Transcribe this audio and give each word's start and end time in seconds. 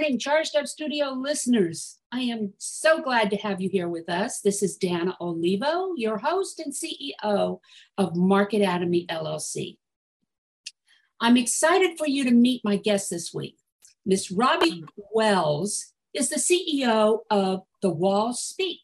morning, 0.00 0.18
Charged 0.18 0.56
Up 0.56 0.66
Studio 0.66 1.10
listeners. 1.10 1.98
I 2.10 2.20
am 2.20 2.54
so 2.56 3.02
glad 3.02 3.28
to 3.32 3.36
have 3.36 3.60
you 3.60 3.68
here 3.68 3.86
with 3.86 4.08
us. 4.08 4.40
This 4.40 4.62
is 4.62 4.78
Dana 4.78 5.14
Olivo, 5.20 5.92
your 5.94 6.16
host 6.16 6.58
and 6.58 6.72
CEO 6.72 7.60
of 7.98 8.16
Market 8.16 8.62
Atomy 8.62 9.06
LLC. 9.08 9.76
I'm 11.20 11.36
excited 11.36 11.98
for 11.98 12.06
you 12.06 12.24
to 12.24 12.30
meet 12.30 12.64
my 12.64 12.76
guest 12.76 13.10
this 13.10 13.34
week. 13.34 13.58
Miss 14.06 14.30
Robbie 14.30 14.84
Wells 15.12 15.92
is 16.14 16.30
the 16.30 16.36
CEO 16.36 17.18
of 17.28 17.64
The 17.82 17.90
Wall 17.90 18.32
Speak, 18.32 18.80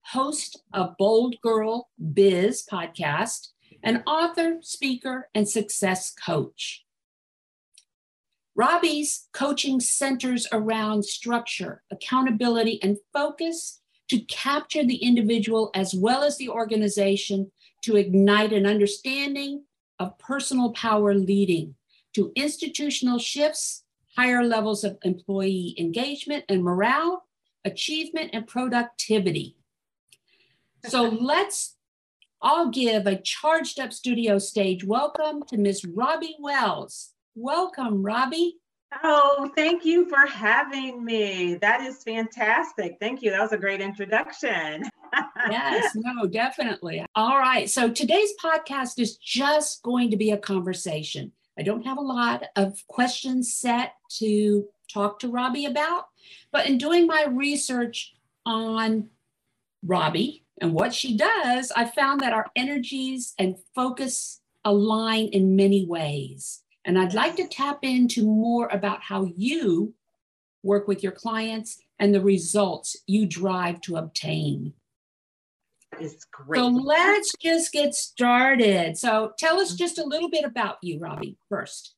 host 0.00 0.62
of 0.72 0.96
Bold 0.96 1.36
Girl 1.42 1.90
Biz 2.14 2.64
podcast, 2.72 3.48
an 3.82 4.02
author, 4.06 4.60
speaker, 4.62 5.28
and 5.34 5.46
success 5.46 6.10
coach. 6.10 6.86
Robbie's 8.54 9.28
coaching 9.32 9.80
centers 9.80 10.46
around 10.52 11.04
structure, 11.04 11.82
accountability, 11.90 12.82
and 12.82 12.98
focus 13.12 13.80
to 14.08 14.20
capture 14.20 14.84
the 14.84 14.96
individual 14.96 15.70
as 15.74 15.94
well 15.94 16.22
as 16.22 16.36
the 16.36 16.50
organization 16.50 17.50
to 17.82 17.96
ignite 17.96 18.52
an 18.52 18.66
understanding 18.66 19.64
of 19.98 20.18
personal 20.18 20.72
power 20.72 21.14
leading 21.14 21.74
to 22.14 22.30
institutional 22.36 23.18
shifts, 23.18 23.84
higher 24.16 24.44
levels 24.44 24.84
of 24.84 24.98
employee 25.02 25.74
engagement 25.78 26.44
and 26.48 26.62
morale, 26.62 27.24
achievement, 27.64 28.30
and 28.34 28.46
productivity. 28.46 29.56
So 30.86 31.02
let's 31.20 31.76
all 32.42 32.70
give 32.70 33.06
a 33.06 33.16
charged 33.16 33.80
up 33.80 33.92
studio 33.92 34.38
stage 34.38 34.84
welcome 34.84 35.42
to 35.48 35.56
Miss 35.56 35.84
Robbie 35.84 36.36
Wells. 36.38 37.11
Welcome, 37.34 38.02
Robbie. 38.02 38.58
Oh, 39.02 39.50
thank 39.56 39.86
you 39.86 40.06
for 40.06 40.26
having 40.26 41.02
me. 41.02 41.54
That 41.54 41.80
is 41.80 42.02
fantastic. 42.02 42.98
Thank 43.00 43.22
you. 43.22 43.30
That 43.30 43.40
was 43.40 43.52
a 43.52 43.58
great 43.58 43.80
introduction. 43.80 44.84
yes, 45.50 45.92
no, 45.94 46.26
definitely. 46.26 47.04
All 47.14 47.38
right. 47.38 47.70
So 47.70 47.90
today's 47.90 48.32
podcast 48.42 48.98
is 48.98 49.16
just 49.16 49.82
going 49.82 50.10
to 50.10 50.18
be 50.18 50.30
a 50.30 50.36
conversation. 50.36 51.32
I 51.58 51.62
don't 51.62 51.86
have 51.86 51.96
a 51.96 52.02
lot 52.02 52.44
of 52.54 52.86
questions 52.86 53.54
set 53.54 53.94
to 54.18 54.66
talk 54.92 55.18
to 55.20 55.28
Robbie 55.28 55.64
about, 55.64 56.08
but 56.50 56.66
in 56.66 56.76
doing 56.76 57.06
my 57.06 57.24
research 57.30 58.14
on 58.44 59.08
Robbie 59.82 60.44
and 60.60 60.74
what 60.74 60.92
she 60.92 61.16
does, 61.16 61.72
I 61.74 61.86
found 61.86 62.20
that 62.20 62.34
our 62.34 62.50
energies 62.56 63.32
and 63.38 63.56
focus 63.74 64.40
align 64.66 65.28
in 65.28 65.56
many 65.56 65.86
ways. 65.86 66.61
And 66.84 66.98
I'd 66.98 67.14
like 67.14 67.36
to 67.36 67.46
tap 67.46 67.80
into 67.82 68.24
more 68.24 68.68
about 68.68 69.02
how 69.02 69.30
you 69.36 69.94
work 70.62 70.88
with 70.88 71.02
your 71.02 71.12
clients 71.12 71.80
and 71.98 72.14
the 72.14 72.20
results 72.20 72.96
you 73.06 73.26
drive 73.26 73.80
to 73.82 73.96
obtain. 73.96 74.74
It's 76.00 76.24
great. 76.24 76.58
So 76.58 76.68
let's 76.68 77.32
just 77.40 77.72
get 77.72 77.94
started. 77.94 78.96
So 78.96 79.32
tell 79.38 79.60
us 79.60 79.74
just 79.74 79.98
a 79.98 80.04
little 80.04 80.30
bit 80.30 80.44
about 80.44 80.78
you, 80.82 80.98
Robbie, 80.98 81.36
first. 81.48 81.94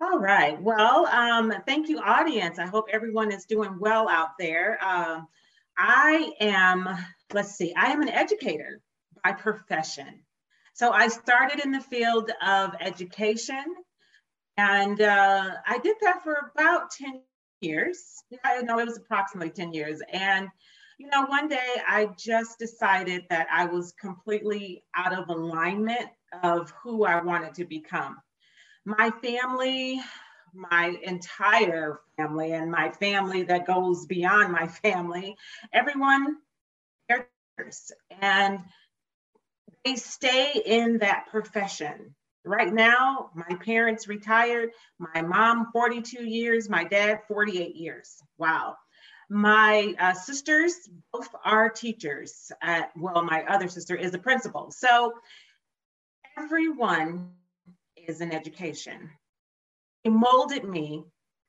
All 0.00 0.18
right. 0.18 0.60
Well, 0.60 1.06
um, 1.06 1.52
thank 1.66 1.88
you, 1.88 1.98
audience. 1.98 2.58
I 2.58 2.66
hope 2.66 2.86
everyone 2.90 3.30
is 3.30 3.44
doing 3.44 3.78
well 3.78 4.08
out 4.08 4.30
there. 4.38 4.82
Um, 4.82 5.28
I 5.76 6.32
am, 6.40 6.88
let's 7.34 7.56
see, 7.56 7.74
I 7.76 7.86
am 7.86 8.00
an 8.00 8.08
educator 8.08 8.80
by 9.22 9.32
profession. 9.32 10.22
So 10.72 10.92
I 10.92 11.08
started 11.08 11.62
in 11.62 11.72
the 11.72 11.80
field 11.80 12.30
of 12.40 12.72
education 12.80 13.64
and 14.60 15.00
uh, 15.00 15.52
I 15.66 15.78
did 15.78 15.96
that 16.02 16.22
for 16.22 16.52
about 16.54 16.90
10 16.90 17.22
years. 17.62 18.22
I 18.44 18.60
know 18.60 18.78
it 18.78 18.86
was 18.86 18.98
approximately 18.98 19.50
10 19.50 19.72
years. 19.72 20.02
And, 20.12 20.48
you 20.98 21.08
know, 21.08 21.24
one 21.24 21.48
day 21.48 21.76
I 21.88 22.10
just 22.18 22.58
decided 22.58 23.24
that 23.30 23.46
I 23.50 23.64
was 23.64 23.92
completely 23.92 24.84
out 24.94 25.18
of 25.18 25.30
alignment 25.30 26.10
of 26.42 26.72
who 26.82 27.04
I 27.04 27.22
wanted 27.22 27.54
to 27.54 27.64
become. 27.64 28.18
My 28.84 29.10
family, 29.22 30.00
my 30.52 30.98
entire 31.04 32.00
family, 32.18 32.52
and 32.52 32.70
my 32.70 32.90
family 32.90 33.42
that 33.44 33.66
goes 33.66 34.04
beyond 34.06 34.52
my 34.52 34.66
family, 34.66 35.36
everyone, 35.72 36.36
and 38.20 38.60
they 39.84 39.96
stay 39.96 40.62
in 40.66 40.98
that 40.98 41.28
profession 41.30 42.14
Right 42.44 42.72
now, 42.72 43.30
my 43.34 43.56
parents 43.56 44.08
retired, 44.08 44.70
my 44.98 45.20
mom 45.20 45.68
42 45.72 46.24
years, 46.24 46.70
my 46.70 46.84
dad 46.84 47.20
48 47.28 47.76
years. 47.76 48.22
Wow. 48.38 48.76
My 49.28 49.94
uh, 50.00 50.14
sisters 50.14 50.74
both 51.12 51.28
are 51.44 51.68
teachers. 51.68 52.50
At, 52.62 52.90
well, 52.96 53.22
my 53.22 53.44
other 53.44 53.68
sister 53.68 53.94
is 53.94 54.14
a 54.14 54.18
principal. 54.18 54.70
So 54.70 55.12
everyone 56.38 57.30
is 57.96 58.20
in 58.20 58.32
education. 58.32 59.10
It 60.02 60.10
molded 60.10 60.64
me 60.64 61.04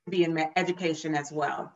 to 0.05 0.11
be 0.11 0.25
in 0.25 0.37
education 0.57 1.15
as 1.15 1.31
well. 1.31 1.71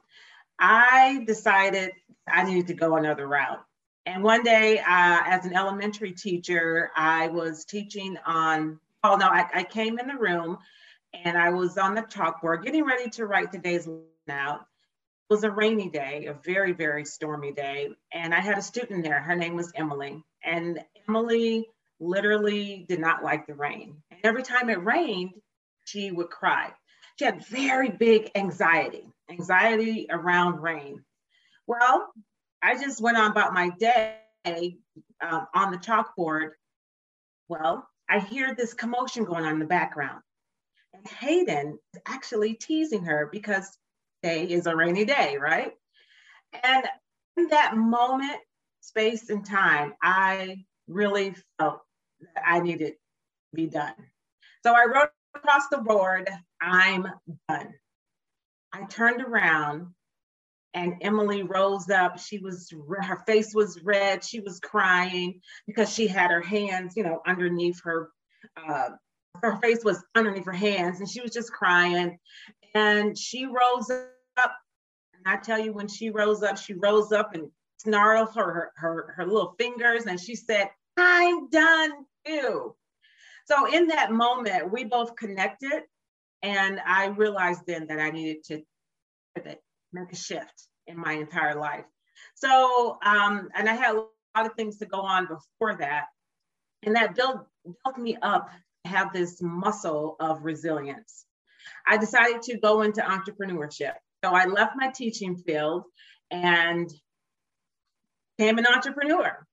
I 0.59 1.23
decided 1.25 1.91
I 2.27 2.43
needed 2.43 2.67
to 2.67 2.73
go 2.73 2.97
another 2.97 3.27
route. 3.27 3.63
And 4.05 4.23
one 4.23 4.43
day, 4.43 4.77
uh, 4.79 4.83
as 5.25 5.45
an 5.45 5.55
elementary 5.55 6.11
teacher, 6.11 6.91
I 6.95 7.27
was 7.29 7.65
teaching 7.65 8.17
on 8.25 8.79
oh 9.05 9.17
no, 9.17 9.27
I, 9.27 9.45
I 9.53 9.63
came 9.63 9.99
in 9.99 10.07
the 10.07 10.17
room 10.17 10.57
and 11.13 11.38
I 11.38 11.51
was 11.51 11.77
on 11.77 11.95
the 11.95 12.01
chalkboard 12.01 12.63
getting 12.63 12.85
ready 12.85 13.09
to 13.11 13.25
write 13.25 13.51
today's 13.51 13.88
out. 14.29 14.61
It 15.29 15.33
was 15.33 15.43
a 15.43 15.51
rainy 15.51 15.89
day, 15.89 16.25
a 16.25 16.33
very, 16.33 16.73
very 16.73 17.05
stormy 17.05 17.51
day. 17.51 17.89
And 18.11 18.33
I 18.33 18.41
had 18.41 18.57
a 18.57 18.61
student 18.61 19.03
there. 19.03 19.21
Her 19.21 19.35
name 19.35 19.55
was 19.55 19.71
Emily. 19.75 20.23
And 20.43 20.79
Emily 21.07 21.67
literally 21.99 22.85
did 22.88 22.99
not 22.99 23.23
like 23.23 23.47
the 23.47 23.55
rain. 23.55 23.95
And 24.11 24.19
every 24.23 24.43
time 24.43 24.69
it 24.69 24.83
rained, 24.83 25.33
she 25.85 26.11
would 26.11 26.29
cry. 26.29 26.72
She 27.17 27.25
had 27.25 27.45
very 27.45 27.89
big 27.89 28.31
anxiety, 28.35 29.07
anxiety 29.29 30.07
around 30.09 30.61
rain. 30.61 31.03
Well, 31.66 32.11
I 32.61 32.75
just 32.75 33.01
went 33.01 33.17
on 33.17 33.31
about 33.31 33.53
my 33.53 33.69
day 33.69 34.17
um, 35.22 35.47
on 35.53 35.72
the 35.72 35.77
chalkboard. 35.77 36.51
Well, 37.47 37.87
I 38.09 38.19
hear 38.19 38.53
this 38.53 38.73
commotion 38.73 39.25
going 39.25 39.45
on 39.45 39.53
in 39.53 39.59
the 39.59 39.66
background. 39.66 40.21
And 40.93 41.07
Hayden 41.07 41.79
is 41.93 42.01
actually 42.05 42.53
teasing 42.53 43.03
her 43.05 43.29
because 43.31 43.77
today 44.23 44.46
is 44.46 44.67
a 44.67 44.75
rainy 44.75 45.05
day, 45.05 45.37
right? 45.37 45.73
And 46.63 46.85
in 47.37 47.47
that 47.49 47.75
moment, 47.75 48.40
space 48.81 49.29
and 49.29 49.46
time, 49.46 49.93
I 50.02 50.63
really 50.87 51.35
felt 51.59 51.81
that 52.35 52.43
I 52.46 52.59
needed 52.59 52.91
to 52.93 53.55
be 53.55 53.66
done. 53.66 53.93
So 54.63 54.73
I 54.73 54.85
wrote 54.85 55.09
across 55.35 55.67
the 55.69 55.79
board, 55.79 56.29
I'm 56.61 57.07
done. 57.49 57.73
I 58.72 58.84
turned 58.85 59.22
around 59.22 59.87
and 60.75 60.95
Emily 61.01 61.41
rose 61.41 61.89
up. 61.89 62.19
She 62.19 62.37
was, 62.37 62.72
her 63.01 63.23
face 63.25 63.55
was 63.55 63.81
red. 63.81 64.23
She 64.23 64.41
was 64.41 64.59
crying 64.59 65.41
because 65.66 65.91
she 65.91 66.05
had 66.05 66.29
her 66.29 66.41
hands, 66.41 66.93
you 66.97 67.03
know, 67.03 67.22
underneath 67.25 67.81
her, 67.83 68.09
uh, 68.57 68.89
her 69.41 69.55
face 69.57 69.83
was 69.83 70.03
underneath 70.16 70.45
her 70.45 70.51
hands 70.51 70.99
and 70.99 71.09
she 71.09 71.22
was 71.22 71.31
just 71.31 71.51
crying. 71.51 72.19
And 72.75 73.17
she 73.17 73.45
rose 73.45 73.89
up. 73.89 74.53
And 75.13 75.23
I 75.25 75.37
tell 75.37 75.57
you, 75.57 75.73
when 75.73 75.87
she 75.87 76.09
rose 76.09 76.43
up, 76.43 76.57
she 76.57 76.73
rose 76.73 77.13
up 77.13 77.33
and 77.33 77.49
snarled 77.78 78.35
her, 78.35 78.71
her, 78.75 79.13
her 79.16 79.25
little 79.25 79.55
fingers 79.57 80.05
and 80.05 80.19
she 80.19 80.35
said, 80.35 80.69
I'm 80.97 81.49
done 81.49 81.91
too. 82.28 82.75
So 83.45 83.73
in 83.73 83.87
that 83.87 84.11
moment, 84.11 84.71
we 84.71 84.83
both 84.83 85.16
connected 85.16 85.83
And 86.41 86.81
I 86.85 87.07
realized 87.07 87.61
then 87.66 87.87
that 87.87 87.99
I 87.99 88.11
needed 88.11 88.43
to 88.45 88.61
make 89.95 90.11
a 90.11 90.15
shift 90.15 90.67
in 90.87 90.99
my 90.99 91.13
entire 91.13 91.55
life. 91.55 91.85
So, 92.35 92.97
um, 93.03 93.49
and 93.55 93.69
I 93.69 93.73
had 93.73 93.95
a 93.95 94.05
lot 94.35 94.45
of 94.45 94.53
things 94.53 94.77
to 94.77 94.85
go 94.85 94.99
on 95.01 95.27
before 95.27 95.77
that. 95.77 96.05
And 96.83 96.95
that 96.95 97.15
built, 97.15 97.47
built 97.83 97.97
me 97.97 98.17
up 98.21 98.49
have 98.85 99.13
this 99.13 99.41
muscle 99.41 100.15
of 100.19 100.43
resilience. 100.43 101.25
I 101.87 101.97
decided 101.97 102.41
to 102.43 102.57
go 102.57 102.81
into 102.81 103.01
entrepreneurship. 103.01 103.93
So 104.23 104.31
I 104.31 104.45
left 104.45 104.73
my 104.75 104.89
teaching 104.89 105.35
field 105.37 105.83
and 106.31 106.91
became 108.37 108.57
an 108.57 108.67
entrepreneur. 108.67 109.45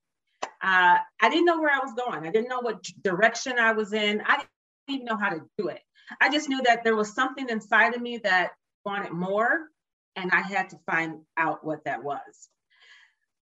Uh, 0.63 0.99
I 1.21 1.29
didn't 1.29 1.45
know 1.45 1.61
where 1.61 1.75
I 1.75 1.85
was 1.85 1.95
going. 1.95 2.27
I 2.27 2.31
didn't 2.31 2.49
know 2.49 2.61
what 2.61 2.83
direction 3.03 3.59
I 3.59 3.73
was 3.73 3.93
in. 3.93 4.23
I 4.25 4.37
didn't 4.37 4.49
even 4.89 5.05
know 5.07 5.17
how 5.17 5.31
to 5.31 5.41
do 5.59 5.69
it. 5.69 5.81
I 6.21 6.31
just 6.31 6.49
knew 6.49 6.63
that 6.63 6.85
there 6.85 6.97
was 6.97 7.15
something 7.15 7.49
inside 7.49 7.95
of 7.95 8.03
me 8.03 8.19
that 8.19 8.51
wanted 8.85 9.13
more, 9.13 9.69
and 10.17 10.31
I 10.33 10.41
had 10.41 10.71
to 10.71 10.79
find 10.87 11.21
out 11.37 11.65
what 11.65 11.85
that 11.85 12.03
was. 12.03 12.49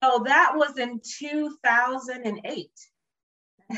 So 0.02 0.22
that 0.24 0.52
was 0.54 0.78
in 0.78 1.00
2008. 1.18 2.70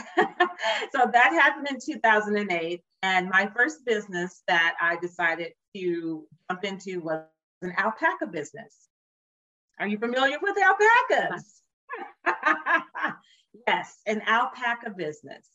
so 0.93 1.11
that 1.13 1.33
happened 1.33 1.69
in 1.71 1.79
2008. 1.81 2.83
And 3.03 3.31
my 3.31 3.51
first 3.57 3.85
business 3.87 4.43
that 4.47 4.75
I 4.81 4.97
decided 4.97 5.53
to 5.75 6.27
jump 6.51 6.65
into 6.65 7.01
was 7.01 7.25
an 7.63 7.73
alpaca 7.79 8.27
business. 8.27 8.89
Are 9.79 9.87
you 9.87 9.99
familiar 9.99 10.37
with 10.41 10.57
alpacas? 10.59 11.63
yes, 13.67 13.97
an 14.07 14.21
alpaca 14.27 14.91
business. 14.91 15.47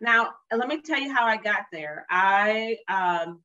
Now, 0.00 0.34
let 0.54 0.68
me 0.68 0.82
tell 0.82 1.00
you 1.00 1.12
how 1.12 1.24
I 1.24 1.36
got 1.36 1.64
there. 1.72 2.06
I, 2.10 2.76
um, 2.88 3.40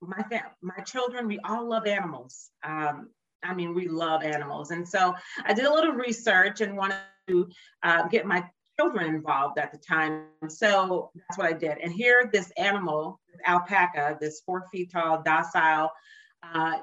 my 0.00 0.22
fam- 0.30 0.50
my 0.62 0.82
children, 0.84 1.26
we 1.26 1.38
all 1.40 1.68
love 1.68 1.86
animals. 1.86 2.50
Um, 2.62 3.10
I 3.42 3.54
mean, 3.54 3.74
we 3.74 3.88
love 3.88 4.22
animals, 4.22 4.70
and 4.70 4.86
so 4.86 5.14
I 5.44 5.54
did 5.54 5.64
a 5.64 5.72
little 5.72 5.92
research 5.92 6.60
and 6.60 6.76
wanted 6.76 6.98
to 7.28 7.48
uh, 7.82 8.08
get 8.08 8.26
my 8.26 8.44
children 8.78 9.14
involved 9.14 9.58
at 9.58 9.72
the 9.72 9.78
time. 9.78 10.24
So 10.48 11.10
that's 11.14 11.38
what 11.38 11.48
I 11.48 11.52
did. 11.52 11.78
And 11.78 11.92
here, 11.92 12.30
this 12.32 12.50
animal, 12.56 13.20
alpaca, 13.44 14.18
this 14.20 14.42
four 14.44 14.66
feet 14.72 14.92
tall, 14.92 15.22
docile, 15.22 15.90
uh, 16.42 16.78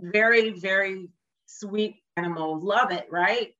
very, 0.00 0.50
very 0.50 1.08
sweet 1.46 1.96
animal. 2.16 2.60
Love 2.60 2.90
it, 2.90 3.06
right? 3.10 3.54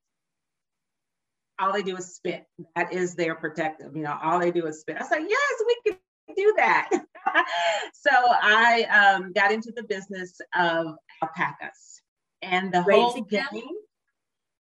All 1.58 1.72
they 1.72 1.82
do 1.82 1.96
is 1.96 2.14
spit. 2.14 2.44
That 2.75 2.92
is 2.92 3.14
their 3.14 3.34
protective. 3.34 3.94
You 3.94 4.02
know, 4.02 4.19
all 4.22 4.38
they 4.38 4.50
do 4.50 4.66
is 4.66 4.81
spit. 4.81 4.96
I 4.96 5.00
was 5.00 5.10
like, 5.10 5.26
yes, 5.28 5.62
we 5.66 5.92
can 5.92 5.98
do 6.37 6.54
that. 6.56 6.90
so 7.94 8.10
I 8.12 8.82
um, 8.84 9.32
got 9.32 9.52
into 9.52 9.72
the 9.74 9.84
business 9.84 10.40
of 10.54 10.94
alpacas 11.22 12.02
and 12.42 12.72
the 12.72 12.82
Raising 12.82 13.02
whole 13.02 13.22
game. 13.22 13.42
Them? 13.52 13.62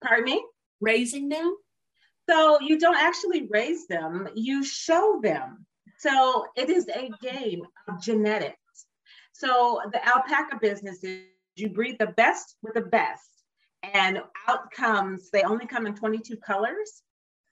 Pardon 0.04 0.25
me? 0.25 0.45
Raising 0.81 1.30
them? 1.30 1.56
So 2.30 2.60
you 2.62 2.80
don't 2.80 2.98
actually 2.98 3.48
raise 3.50 3.88
them, 3.88 4.30
you 4.36 4.63
show 4.63 5.19
them. 5.21 5.65
So 6.00 6.45
it 6.56 6.69
is 6.69 6.88
a 6.88 7.12
game 7.21 7.63
of 7.88 8.01
genetics. 8.01 8.57
So 9.33 9.81
the 9.92 10.06
alpaca 10.07 10.57
business 10.62 11.04
is 11.04 11.24
you 11.56 11.69
breed 11.69 11.98
the 12.00 12.07
best 12.07 12.56
with 12.62 12.75
the 12.75 12.81
best, 12.81 13.30
and 13.83 14.21
outcomes, 14.48 15.30
they 15.31 15.44
only 15.44 15.68
come 15.68 15.86
in 15.86 15.95
22 15.95 16.38
colors. 16.38 17.04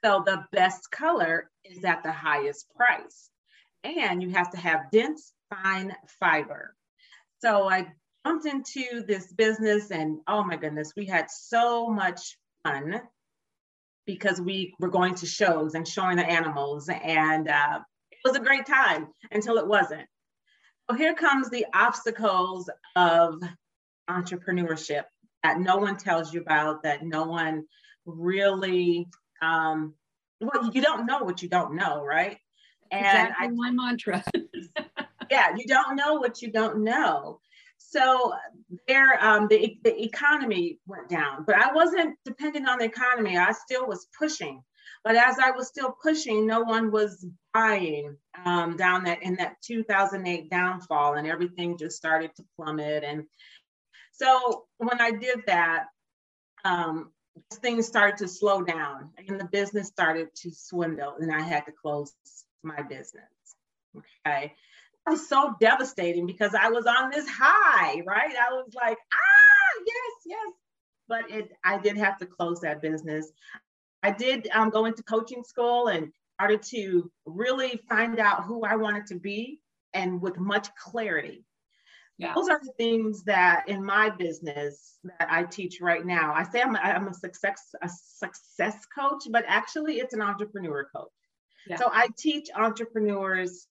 So 0.03 0.23
the 0.25 0.45
best 0.51 0.89
color 0.91 1.49
is 1.65 1.83
at 1.83 2.01
the 2.03 2.11
highest 2.11 2.67
price. 2.75 3.30
And 3.83 4.21
you 4.21 4.29
have 4.29 4.51
to 4.51 4.57
have 4.57 4.91
dense, 4.91 5.33
fine 5.49 5.95
fiber. 6.19 6.75
So 7.39 7.69
I 7.69 7.91
jumped 8.25 8.45
into 8.45 9.03
this 9.07 9.31
business, 9.33 9.91
and 9.91 10.19
oh 10.27 10.43
my 10.43 10.55
goodness, 10.55 10.93
we 10.95 11.05
had 11.05 11.31
so 11.31 11.89
much 11.89 12.37
fun 12.63 13.01
because 14.05 14.39
we 14.39 14.73
were 14.79 14.89
going 14.89 15.15
to 15.15 15.25
shows 15.25 15.73
and 15.73 15.87
showing 15.87 16.17
the 16.17 16.25
animals, 16.25 16.89
and 16.89 17.47
uh, 17.47 17.79
it 18.11 18.19
was 18.23 18.35
a 18.35 18.41
great 18.41 18.65
time 18.65 19.07
until 19.31 19.57
it 19.57 19.67
wasn't. 19.67 20.07
So 20.89 20.95
here 20.95 21.15
comes 21.15 21.49
the 21.49 21.65
obstacles 21.73 22.69
of 22.95 23.41
entrepreneurship 24.09 25.03
that 25.43 25.59
no 25.59 25.77
one 25.77 25.97
tells 25.97 26.33
you 26.33 26.41
about, 26.41 26.83
that 26.83 27.03
no 27.03 27.23
one 27.23 27.63
really, 28.05 29.07
um, 29.41 29.93
well, 30.39 30.71
you 30.73 30.81
don't 30.81 31.05
know 31.05 31.23
what 31.23 31.41
you 31.41 31.49
don't 31.49 31.75
know, 31.75 32.03
right? 32.03 32.37
And 32.91 33.05
exactly 33.05 33.47
I, 33.47 33.49
my 33.49 33.71
mantra. 33.71 34.23
yeah, 35.31 35.55
you 35.55 35.65
don't 35.65 35.95
know 35.95 36.15
what 36.15 36.41
you 36.41 36.51
don't 36.51 36.83
know. 36.83 37.39
So 37.77 38.33
there, 38.87 39.23
um, 39.23 39.47
the, 39.49 39.77
the 39.83 40.03
economy 40.03 40.79
went 40.85 41.09
down, 41.09 41.43
but 41.45 41.55
I 41.55 41.73
wasn't 41.73 42.15
dependent 42.25 42.69
on 42.69 42.79
the 42.79 42.85
economy. 42.85 43.37
I 43.37 43.53
still 43.53 43.87
was 43.87 44.07
pushing. 44.17 44.63
But 45.03 45.15
as 45.15 45.39
I 45.39 45.51
was 45.51 45.67
still 45.67 45.95
pushing, 46.01 46.45
no 46.45 46.61
one 46.61 46.91
was 46.91 47.25
buying 47.53 48.15
um, 48.45 48.77
down 48.77 49.05
that 49.05 49.23
in 49.23 49.35
that 49.37 49.55
2008 49.65 50.49
downfall, 50.49 51.15
and 51.15 51.27
everything 51.27 51.77
just 51.77 51.97
started 51.97 52.35
to 52.35 52.45
plummet. 52.55 53.03
And 53.03 53.23
so 54.11 54.65
when 54.77 55.01
I 55.01 55.11
did 55.11 55.39
that, 55.47 55.85
um, 56.63 57.11
things 57.55 57.87
started 57.87 58.17
to 58.17 58.27
slow 58.27 58.61
down, 58.61 59.09
and 59.27 59.39
the 59.39 59.45
business 59.45 59.87
started 59.87 60.27
to 60.35 60.51
swindle, 60.51 61.15
and 61.19 61.33
I 61.33 61.41
had 61.41 61.65
to 61.65 61.71
close 61.71 62.13
my 62.63 62.81
business. 62.81 63.23
Okay, 63.97 64.53
it 65.07 65.09
was 65.09 65.27
so 65.27 65.55
devastating 65.59 66.25
because 66.25 66.53
I 66.53 66.69
was 66.69 66.85
on 66.85 67.09
this 67.09 67.27
high, 67.27 68.01
right? 68.05 68.35
I 68.35 68.53
was 68.53 68.71
like, 68.75 68.97
ah, 69.13 69.83
yes, 69.85 70.13
yes. 70.25 70.53
But 71.07 71.31
it, 71.31 71.51
I 71.65 71.77
did 71.79 71.97
have 71.97 72.17
to 72.19 72.25
close 72.25 72.61
that 72.61 72.81
business. 72.81 73.31
I 74.03 74.11
did 74.11 74.47
um, 74.53 74.69
go 74.69 74.85
into 74.85 75.03
coaching 75.03 75.43
school 75.43 75.87
and 75.87 76.11
started 76.35 76.63
to 76.63 77.11
really 77.25 77.81
find 77.89 78.19
out 78.19 78.45
who 78.45 78.63
I 78.63 78.75
wanted 78.75 79.07
to 79.07 79.19
be 79.19 79.59
and 79.93 80.21
with 80.21 80.37
much 80.37 80.73
clarity. 80.75 81.45
Yeah. 82.17 82.33
Those 82.35 82.49
are 82.49 82.59
the 82.63 82.71
things 82.77 83.23
that 83.23 83.67
in 83.67 83.83
my 83.83 84.11
business 84.11 84.99
that 85.03 85.27
I 85.31 85.43
teach 85.43 85.79
right 85.81 86.05
now. 86.05 86.33
I 86.33 86.43
say 86.43 86.61
I'm 86.61 86.75
a, 86.75 86.79
I'm 86.79 87.07
a 87.07 87.13
success 87.13 87.73
a 87.81 87.89
success 87.89 88.75
coach, 88.95 89.23
but 89.31 89.43
actually 89.47 89.95
it's 89.95 90.13
an 90.13 90.21
entrepreneur 90.21 90.87
coach. 90.95 91.09
Yeah. 91.67 91.77
So 91.77 91.89
I 91.91 92.07
teach 92.17 92.49
entrepreneurs 92.55 93.67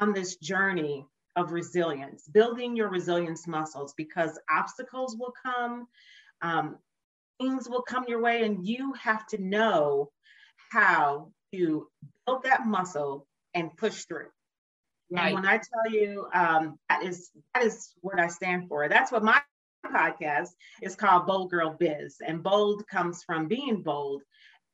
on 0.00 0.12
this 0.12 0.36
journey 0.36 1.06
of 1.36 1.52
resilience, 1.52 2.26
building 2.26 2.76
your 2.76 2.88
resilience 2.88 3.46
muscles 3.46 3.94
because 3.96 4.38
obstacles 4.50 5.16
will 5.18 5.32
come, 5.42 5.86
um, 6.42 6.76
things 7.40 7.68
will 7.68 7.82
come 7.82 8.04
your 8.08 8.20
way, 8.20 8.44
and 8.44 8.66
you 8.66 8.92
have 8.94 9.26
to 9.28 9.42
know 9.42 10.10
how 10.70 11.30
to 11.54 11.88
build 12.26 12.42
that 12.42 12.66
muscle 12.66 13.26
and 13.54 13.76
push 13.76 14.04
through. 14.04 14.26
Right. 15.10 15.26
And 15.26 15.34
when 15.36 15.46
I 15.46 15.58
tell 15.58 15.92
you 15.92 16.26
um, 16.34 16.78
that 16.88 17.02
is 17.02 17.30
that 17.54 17.64
is 17.64 17.94
what 18.00 18.20
I 18.20 18.28
stand 18.28 18.68
for. 18.68 18.88
That's 18.88 19.10
what 19.10 19.24
my 19.24 19.40
podcast 19.86 20.50
is 20.82 20.96
called 20.96 21.26
Bold 21.26 21.50
Girl 21.50 21.76
Biz. 21.78 22.16
And 22.26 22.42
bold 22.42 22.86
comes 22.88 23.22
from 23.22 23.48
being 23.48 23.82
bold 23.82 24.22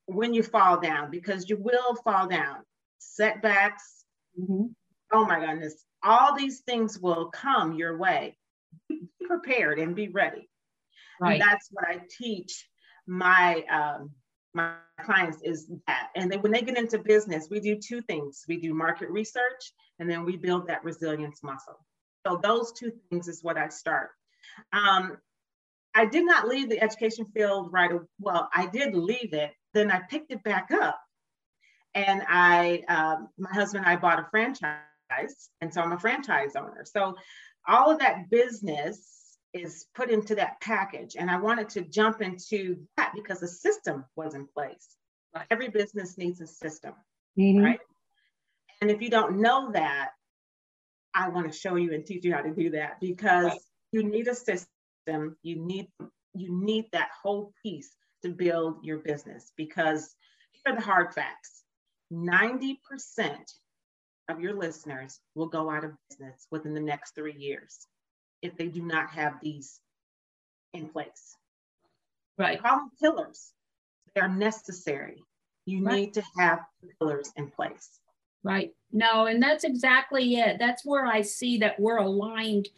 when 0.06 0.34
you 0.34 0.42
fall 0.42 0.80
down 0.80 1.10
because 1.10 1.48
you 1.48 1.56
will 1.56 1.94
fall 2.04 2.26
down. 2.28 2.58
Setbacks, 2.98 4.04
mm-hmm 4.38 4.66
oh 5.14 5.24
my 5.24 5.40
goodness, 5.40 5.84
all 6.02 6.36
these 6.36 6.60
things 6.60 6.98
will 6.98 7.26
come 7.26 7.74
your 7.74 7.96
way. 7.96 8.36
Be 8.88 9.02
prepared 9.26 9.78
and 9.78 9.94
be 9.94 10.08
ready. 10.08 10.48
Right. 11.20 11.40
And 11.40 11.40
that's 11.40 11.68
what 11.70 11.86
I 11.86 12.00
teach 12.10 12.68
my 13.06 13.64
um, 13.70 14.10
my 14.52 14.74
clients 15.00 15.38
is 15.42 15.70
that. 15.86 16.08
And 16.14 16.30
then 16.30 16.42
when 16.42 16.52
they 16.52 16.62
get 16.62 16.76
into 16.76 16.98
business, 16.98 17.48
we 17.50 17.60
do 17.60 17.76
two 17.76 18.02
things. 18.02 18.44
We 18.48 18.60
do 18.60 18.74
market 18.74 19.10
research 19.10 19.72
and 19.98 20.10
then 20.10 20.24
we 20.24 20.36
build 20.36 20.68
that 20.68 20.84
resilience 20.84 21.42
muscle. 21.42 21.84
So 22.26 22.40
those 22.42 22.72
two 22.72 22.92
things 23.10 23.28
is 23.28 23.42
what 23.42 23.56
I 23.56 23.68
start. 23.68 24.10
Um, 24.72 25.18
I 25.94 26.06
did 26.06 26.24
not 26.24 26.48
leave 26.48 26.68
the 26.68 26.82
education 26.82 27.26
field 27.34 27.72
right. 27.72 27.90
Well, 28.18 28.48
I 28.54 28.66
did 28.66 28.94
leave 28.94 29.32
it. 29.32 29.52
Then 29.74 29.90
I 29.90 30.00
picked 30.08 30.30
it 30.30 30.42
back 30.42 30.70
up, 30.70 31.00
and 31.94 32.22
I, 32.28 32.82
um, 32.88 33.28
my 33.38 33.52
husband 33.52 33.84
and 33.84 33.92
I 33.92 33.96
bought 33.96 34.20
a 34.20 34.26
franchise 34.30 34.78
and 35.60 35.72
so 35.72 35.80
I'm 35.80 35.92
a 35.92 35.98
franchise 35.98 36.56
owner. 36.56 36.84
So 36.84 37.16
all 37.66 37.90
of 37.90 37.98
that 38.00 38.30
business 38.30 39.38
is 39.52 39.86
put 39.94 40.10
into 40.10 40.34
that 40.34 40.60
package. 40.60 41.16
And 41.18 41.30
I 41.30 41.38
wanted 41.38 41.68
to 41.70 41.82
jump 41.82 42.20
into 42.20 42.76
that 42.96 43.12
because 43.14 43.40
the 43.40 43.48
system 43.48 44.04
was 44.16 44.34
in 44.34 44.46
place. 44.46 44.96
Right. 45.34 45.46
Every 45.50 45.68
business 45.68 46.18
needs 46.18 46.40
a 46.40 46.46
system, 46.46 46.94
mm-hmm. 47.38 47.64
right? 47.64 47.80
And 48.80 48.90
if 48.90 49.00
you 49.00 49.10
don't 49.10 49.40
know 49.40 49.72
that, 49.72 50.10
I 51.14 51.28
want 51.28 51.50
to 51.50 51.56
show 51.56 51.76
you 51.76 51.92
and 51.92 52.04
teach 52.04 52.24
you 52.24 52.34
how 52.34 52.42
to 52.42 52.50
do 52.50 52.70
that 52.70 53.00
because 53.00 53.46
right. 53.46 53.60
you 53.92 54.02
need 54.02 54.28
a 54.28 54.34
system. 54.34 54.66
You 55.42 55.56
need 55.56 55.88
you 56.36 56.64
need 56.64 56.86
that 56.92 57.10
whole 57.22 57.52
piece 57.62 57.94
to 58.24 58.30
build 58.30 58.82
your 58.82 58.98
business 58.98 59.52
because 59.56 60.16
here 60.50 60.72
are 60.72 60.76
the 60.76 60.82
hard 60.82 61.12
facts. 61.12 61.62
90% 62.10 62.78
of 64.30 64.40
your 64.40 64.54
listeners 64.54 65.20
will 65.34 65.46
go 65.46 65.70
out 65.70 65.84
of 65.84 65.92
business 66.08 66.46
within 66.50 66.72
the 66.72 66.80
next 66.80 67.14
three 67.14 67.34
years 67.36 67.86
if 68.40 68.56
they 68.56 68.68
do 68.68 68.82
not 68.82 69.10
have 69.10 69.34
these 69.42 69.80
in 70.72 70.88
place. 70.88 71.36
Right. 72.38 72.60
Call 72.60 72.78
them 72.78 72.90
pillars. 72.98 73.52
They 74.14 74.22
are 74.22 74.28
necessary. 74.28 75.22
You 75.66 75.84
right. 75.84 75.94
need 75.94 76.14
to 76.14 76.22
have 76.38 76.60
pillars 76.98 77.30
in 77.36 77.50
place. 77.50 78.00
Right. 78.42 78.72
No, 78.90 79.26
and 79.26 79.42
that's 79.42 79.64
exactly 79.64 80.36
it. 80.36 80.58
That's 80.58 80.84
where 80.84 81.04
I 81.04 81.20
see 81.20 81.58
that 81.58 81.78
we're 81.78 81.98
aligned 81.98 82.68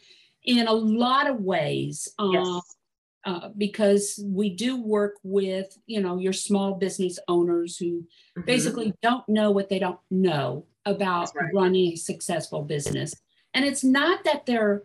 in 0.43 0.67
a 0.67 0.73
lot 0.73 1.29
of 1.29 1.41
ways. 1.41 2.09
Um, 2.19 2.33
yes. 2.33 2.76
Uh, 3.25 3.49
because 3.57 4.23
we 4.23 4.49
do 4.49 4.81
work 4.81 5.15
with, 5.21 5.77
you 5.85 5.99
know, 5.99 6.17
your 6.17 6.31
small 6.31 6.75
business 6.75 7.19
owners 7.27 7.75
who 7.75 7.85
mm-hmm. 7.85 8.41
basically 8.45 8.93
don't 9.01 9.27
know 9.27 9.51
what 9.51 9.67
they 9.67 9.79
don't 9.79 9.99
know 10.09 10.63
about 10.85 11.29
right. 11.35 11.53
running 11.53 11.91
a 11.91 11.95
successful 11.97 12.61
business. 12.61 13.13
And 13.53 13.65
it's 13.65 13.83
not 13.83 14.23
that 14.23 14.45
they're 14.45 14.83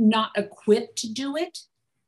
not 0.00 0.32
equipped 0.36 0.96
to 0.98 1.12
do 1.12 1.36
it 1.36 1.60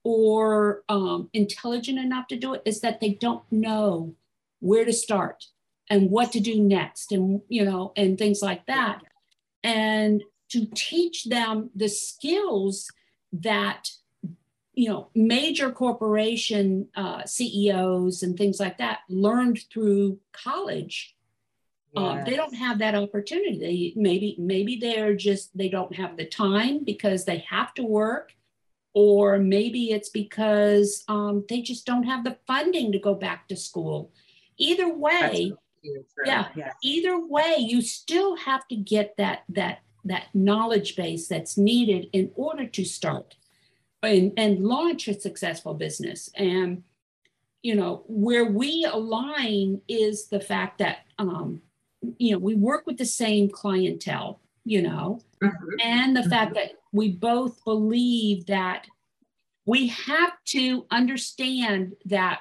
or 0.03 0.83
um, 0.89 1.31
intelligent 1.33 1.99
enough 1.99 2.27
to 2.29 2.37
do 2.37 2.55
it, 2.55 2.63
is 2.65 2.81
that 2.81 2.99
they 3.01 3.11
don't 3.11 3.45
know 3.53 4.17
where 4.59 4.85
to 4.85 4.93
start 4.93 5.45
and 5.89 6.11
what 6.11 6.33
to 6.33 6.41
do 6.41 6.61
next 6.61 7.13
and, 7.13 7.41
you 7.49 7.65
know, 7.65 7.93
and 7.97 8.19
things 8.19 8.43
like 8.43 8.67
that. 8.67 9.03
And 9.63 10.25
to 10.51 10.67
teach 10.75 11.27
them 11.27 11.71
the 11.77 11.89
skills 11.89 12.91
that 13.33 13.91
you 14.75 14.89
know 14.89 15.09
major 15.15 15.71
corporation 15.71 16.89
uh, 16.97 17.25
CEOs 17.25 18.23
and 18.23 18.37
things 18.37 18.59
like 18.59 18.79
that 18.79 19.01
learned 19.09 19.61
through 19.71 20.19
college 20.33 21.15
Yes. 21.95 22.05
Um, 22.05 22.25
they 22.25 22.37
don't 22.37 22.55
have 22.55 22.79
that 22.79 22.95
opportunity. 22.95 23.59
They, 23.59 24.01
maybe 24.01 24.37
maybe 24.39 24.77
they're 24.77 25.15
just 25.15 25.57
they 25.57 25.69
don't 25.69 25.95
have 25.95 26.17
the 26.17 26.25
time 26.25 26.85
because 26.85 27.25
they 27.25 27.45
have 27.51 27.75
to 27.75 27.83
work, 27.83 28.33
or 28.95 29.39
maybe 29.39 29.91
it's 29.91 30.09
because 30.09 31.05
um, 31.09 31.45
they 31.49 31.61
just 31.61 31.85
don't 31.85 32.05
have 32.05 32.25
the 32.25 32.39
funding 32.47 32.93
to 32.93 32.99
go 32.99 33.15
back 33.15 33.47
to 33.49 33.57
school. 33.57 34.11
Either 34.57 34.93
way, 34.93 35.53
yeah, 36.25 36.49
yes. 36.57 36.75
either 36.83 37.27
way, 37.27 37.57
you 37.59 37.83
still 37.83 38.37
have 38.37 38.67
to 38.69 38.77
get 38.77 39.15
that 39.19 39.43
that 39.51 39.81
that 40.05 40.29
knowledge 40.33 40.97
base 40.97 41.29
that's 41.29 41.59
needed 41.59 42.09
in 42.15 42.31
order 42.35 42.67
to 42.67 42.85
start 42.85 43.37
and, 44.03 44.33
and 44.37 44.65
launch 44.65 45.09
a 45.09 45.19
successful 45.19 45.75
business. 45.75 46.31
And 46.37 46.83
you 47.63 47.77
know 47.77 48.03
where 48.09 48.45
we 48.45 48.85
align 48.91 49.81
is 49.89 50.27
the 50.27 50.41
fact 50.41 50.79
that 50.79 51.07
um, 51.19 51.63
you 52.19 52.33
know, 52.33 52.39
we 52.39 52.55
work 52.55 52.87
with 52.87 52.99
the 52.99 53.07
same 53.07 53.49
clientele, 53.49 54.41
you 54.65 54.83
know, 54.83 55.21
mm-hmm. 55.43 55.81
and 55.83 56.17
the 56.17 56.21
mm-hmm. 56.21 56.31
fact 56.31 56.55
that 56.55 56.73
we 56.93 57.11
both 57.11 57.65
believe 57.65 58.47
that 58.47 58.87
we 59.65 59.89
have 59.89 60.33
to 60.45 60.87
understand 60.91 61.95
that 62.05 62.41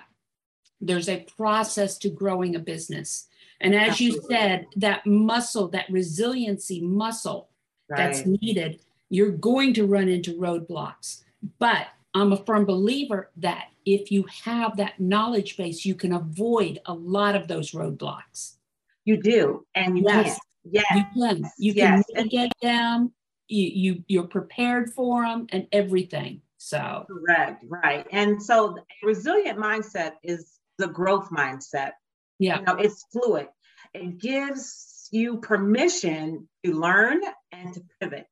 there's 0.80 1.10
a 1.10 1.26
process 1.38 1.98
to 2.00 2.10
growing 2.10 2.56
a 2.56 2.60
business. 2.60 3.28
And 3.60 3.76
as 3.76 3.92
Absolutely. 3.92 4.16
you 4.16 4.28
said, 4.30 4.66
that 4.78 5.06
muscle, 5.06 5.68
that 5.70 5.86
resiliency 5.92 6.82
muscle 6.82 7.50
right. 7.88 7.98
that's 7.98 8.26
needed, 8.26 8.82
you're 9.10 9.30
going 9.32 9.76
to 9.76 9.86
run 9.86 10.10
into 10.10 10.40
roadblocks. 10.40 11.22
But 11.60 11.88
I'm 12.14 12.34
a 12.34 12.38
firm 12.38 12.66
believer 12.66 13.32
that 13.38 13.68
if 13.86 14.12
you 14.12 14.26
have 14.44 14.78
that 14.78 15.00
knowledge 15.00 15.58
base, 15.58 15.86
you 15.86 15.96
can 15.96 16.14
avoid 16.14 16.80
a 16.86 16.94
lot 16.94 17.36
of 17.36 17.48
those 17.48 17.72
roadblocks. 17.72 18.56
You 19.06 19.22
do, 19.22 19.66
and 19.74 19.98
you 19.98 20.04
yes. 20.08 20.40
can. 20.64 20.72
Yes. 20.72 20.86
You 20.96 21.04
can. 21.16 21.52
You 21.58 21.74
can 21.74 22.04
yes. 22.18 22.28
get 22.30 22.52
them. 22.62 23.14
You, 23.48 23.70
you 23.74 24.04
you're 24.08 24.28
prepared 24.28 24.92
for 24.94 25.26
them 25.26 25.48
and 25.50 25.68
everything. 25.72 26.42
So 26.58 27.06
correct, 27.08 27.66
right. 27.68 28.06
And 28.12 28.42
so 28.42 28.78
a 28.78 29.06
resilient 29.06 29.58
mindset 29.58 30.14
is 30.24 30.60
the 30.78 30.88
growth 30.88 31.30
mindset. 31.32 31.94
Yeah. 32.38 32.60
You 32.60 32.66
know, 32.66 32.76
it's 32.76 33.04
fluid. 33.12 33.48
It 33.96 34.20
gives 34.20 35.10
you 35.12 35.40
permission 35.40 36.48
to 36.64 36.80
learn 36.80 37.22
and 37.52 37.74
to 37.74 37.84
pivot. 38.00 38.28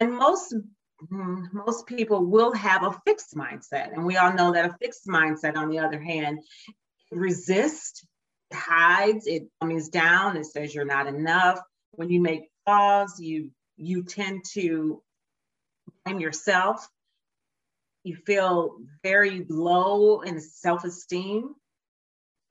And 0.00 0.14
most 0.14 0.54
Mm-hmm. 1.00 1.56
most 1.56 1.86
people 1.86 2.24
will 2.24 2.52
have 2.52 2.82
a 2.82 2.92
fixed 3.06 3.36
mindset. 3.36 3.92
And 3.92 4.04
we 4.04 4.16
all 4.16 4.32
know 4.32 4.52
that 4.52 4.68
a 4.68 4.76
fixed 4.80 5.06
mindset, 5.06 5.56
on 5.56 5.68
the 5.68 5.78
other 5.78 6.00
hand, 6.00 6.40
resists, 7.12 8.04
hides, 8.52 9.26
it 9.26 9.44
dummies 9.60 9.90
down, 9.90 10.36
it 10.36 10.46
says 10.46 10.74
you're 10.74 10.84
not 10.84 11.06
enough. 11.06 11.60
When 11.92 12.10
you 12.10 12.20
make 12.20 12.50
flaws, 12.64 13.20
you 13.20 13.50
you 13.76 14.02
tend 14.02 14.44
to 14.54 15.00
blame 16.04 16.18
yourself. 16.18 16.86
You 18.02 18.16
feel 18.16 18.78
very 19.04 19.46
low 19.48 20.20
in 20.22 20.40
self-esteem. 20.40 21.54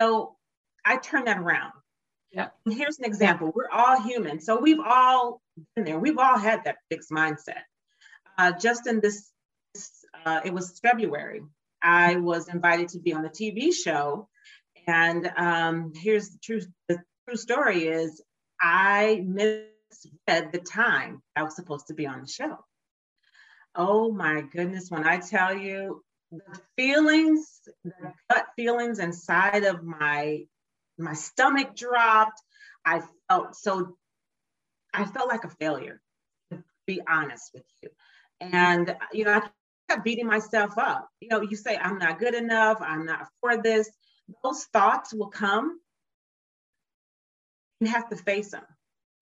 So 0.01 0.38
I 0.86 0.98
turn 0.98 1.25
that 1.25 1.38
around. 1.38 1.74
Yeah. 2.32 2.50
And 2.66 2.74
here's 2.74 3.00
an 3.00 3.06
example. 3.06 3.51
We're 3.54 3.70
all 3.70 4.01
human. 4.01 4.39
So 4.39 4.60
we've 4.60 4.80
all 4.80 5.42
been 5.75 5.86
there. 5.86 6.00
We've 6.00 6.18
all 6.18 6.38
had 6.38 6.63
that 6.63 6.77
fixed 6.89 7.12
mindset. 7.12 7.63
Uh, 8.38 8.51
just 8.51 8.88
in 8.88 9.00
this, 9.00 9.32
uh, 10.25 10.41
it 10.46 10.53
was 10.53 10.79
February. 10.79 11.41
I 11.82 12.15
was 12.17 12.50
invited 12.50 12.89
to 12.89 13.00
be 13.00 13.13
on 13.13 13.25
a 13.25 13.29
TV 13.29 13.74
show 13.74 14.27
and 14.88 15.32
um, 15.36 15.91
here's 15.96 16.29
the 16.29 16.39
true 16.41 16.62
the 16.88 17.01
true 17.27 17.38
story 17.38 17.88
is 17.88 18.22
I 18.62 19.24
misread 19.25 20.51
the 20.51 20.62
time 20.65 21.22
I 21.36 21.44
was 21.44 21.56
supposed 21.56 21.88
to 21.88 21.94
be 21.94 22.08
on 22.08 22.22
the 22.22 22.27
show. 22.27 22.58
Oh 23.75 24.12
my 24.12 24.41
goodness, 24.41 24.89
when 24.89 25.06
I 25.06 25.20
tell 25.20 25.56
you 25.56 26.03
the 26.32 26.60
feelings, 26.75 27.62
the 27.84 28.13
gut 28.29 28.48
feelings 28.56 29.00
inside 29.00 29.65
of 29.65 29.84
my 29.84 30.46
my 30.98 31.13
stomach 31.13 31.75
dropped. 31.75 32.41
I 32.86 33.01
felt 33.27 33.56
so 33.56 33.98
I 34.94 35.06
felt 35.06 35.27
like 35.27 35.44
a 35.44 35.50
failure, 35.50 36.01
to 36.51 36.63
be 36.88 37.01
honest 37.08 37.51
with 37.53 37.65
you. 37.84 37.89
And 38.39 38.96
you 39.13 39.25
know, 39.25 39.34
I 39.34 39.50
kept 39.89 40.03
beating 40.03 40.27
myself 40.27 40.77
up. 40.77 41.10
You 41.20 41.29
know, 41.29 41.41
you 41.41 41.56
say 41.56 41.77
I'm 41.77 41.98
not 41.98 42.20
good 42.20 42.36
enough, 42.36 42.77
I'm 42.82 43.06
not 43.06 43.27
for 43.41 43.62
this 43.62 43.89
those 44.44 44.65
thoughts 44.65 45.13
will 45.13 45.29
come. 45.29 45.79
You 47.79 47.88
have 47.88 48.10
to 48.10 48.15
face 48.15 48.51
them. 48.51 48.63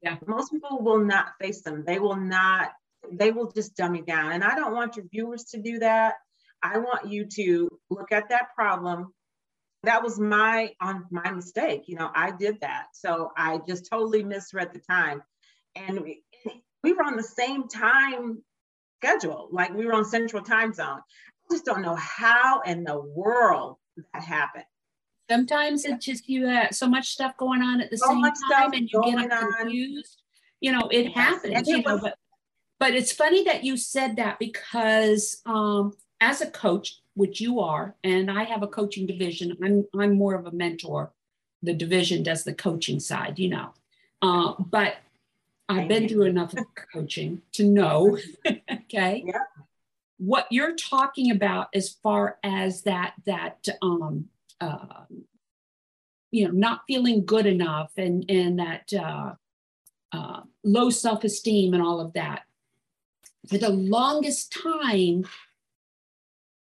Yeah. 0.01 0.17
Most 0.27 0.51
people 0.51 0.81
will 0.81 1.03
not 1.03 1.33
face 1.39 1.61
them. 1.61 1.83
They 1.85 1.99
will 1.99 2.15
not, 2.15 2.71
they 3.11 3.31
will 3.31 3.51
just 3.51 3.75
dumb 3.75 3.93
dummy 3.93 4.01
down. 4.01 4.31
And 4.31 4.43
I 4.43 4.55
don't 4.55 4.73
want 4.73 4.95
your 4.95 5.05
viewers 5.11 5.45
to 5.45 5.61
do 5.61 5.79
that. 5.79 6.15
I 6.61 6.77
want 6.77 7.11
you 7.11 7.25
to 7.25 7.69
look 7.89 8.11
at 8.11 8.29
that 8.29 8.55
problem. 8.55 9.13
That 9.83 10.03
was 10.03 10.19
my 10.19 10.73
on 10.81 11.05
my 11.11 11.31
mistake. 11.31 11.83
You 11.87 11.95
know, 11.97 12.09
I 12.13 12.31
did 12.31 12.61
that. 12.61 12.87
So 12.93 13.31
I 13.37 13.59
just 13.67 13.87
totally 13.89 14.23
misread 14.23 14.73
the 14.73 14.79
time. 14.79 15.21
And 15.75 16.01
we, 16.01 16.23
we 16.83 16.93
were 16.93 17.03
on 17.03 17.17
the 17.17 17.23
same 17.23 17.67
time 17.67 18.41
schedule, 18.97 19.49
like 19.51 19.73
we 19.73 19.85
were 19.85 19.93
on 19.93 20.05
central 20.05 20.43
time 20.43 20.73
zone. 20.73 20.99
I 20.99 21.53
just 21.53 21.65
don't 21.65 21.81
know 21.81 21.95
how 21.95 22.61
in 22.61 22.83
the 22.83 22.99
world 22.99 23.77
that 24.13 24.23
happened. 24.23 24.65
Sometimes 25.29 25.85
it's 25.85 26.05
just 26.05 26.29
you 26.29 26.45
have 26.47 26.75
so 26.75 26.87
much 26.87 27.07
stuff 27.07 27.35
going 27.37 27.61
on 27.61 27.81
at 27.81 27.89
the 27.89 27.97
so 27.97 28.07
same 28.07 28.21
time 28.51 28.73
and 28.73 28.89
you 28.91 29.01
get 29.03 29.29
confused. 29.29 30.21
You 30.61 30.71
know, 30.71 30.87
it 30.91 31.05
yes. 31.05 31.15
happens, 31.15 31.67
you 31.67 31.81
know, 31.81 31.97
but 31.97 32.17
but 32.79 32.93
it's 32.93 33.11
funny 33.11 33.43
that 33.45 33.63
you 33.63 33.77
said 33.77 34.17
that 34.17 34.37
because 34.39 35.41
um, 35.45 35.93
as 36.21 36.41
a 36.41 36.49
coach, 36.51 37.01
which 37.15 37.41
you 37.41 37.59
are, 37.59 37.95
and 38.03 38.29
I 38.29 38.43
have 38.43 38.63
a 38.63 38.67
coaching 38.67 39.07
division, 39.07 39.55
I'm 39.63 39.85
I'm 39.99 40.15
more 40.15 40.35
of 40.35 40.45
a 40.45 40.51
mentor. 40.51 41.11
The 41.63 41.73
division 41.73 42.21
does 42.21 42.43
the 42.43 42.53
coaching 42.53 42.99
side, 42.99 43.39
you 43.39 43.49
know. 43.49 43.73
Uh, 44.21 44.53
but 44.59 44.95
I've 45.67 45.87
been 45.87 46.07
through 46.07 46.25
enough 46.25 46.53
of 46.53 46.65
coaching 46.93 47.41
to 47.53 47.63
know, 47.63 48.17
okay, 48.71 49.23
yeah. 49.27 49.39
what 50.17 50.47
you're 50.51 50.75
talking 50.75 51.31
about 51.31 51.67
as 51.73 51.89
far 51.89 52.37
as 52.43 52.83
that 52.83 53.13
that 53.25 53.67
um, 53.81 54.29
uh, 54.61 55.05
you 56.31 56.45
know 56.45 56.51
not 56.51 56.81
feeling 56.87 57.25
good 57.25 57.45
enough 57.45 57.91
and 57.97 58.29
and 58.29 58.59
that 58.59 58.93
uh, 58.93 59.33
uh, 60.11 60.41
low 60.63 60.89
self-esteem 60.89 61.73
and 61.73 61.81
all 61.81 61.99
of 61.99 62.13
that. 62.13 62.43
For 63.49 63.57
the 63.57 63.69
longest 63.69 64.55
time 64.63 65.25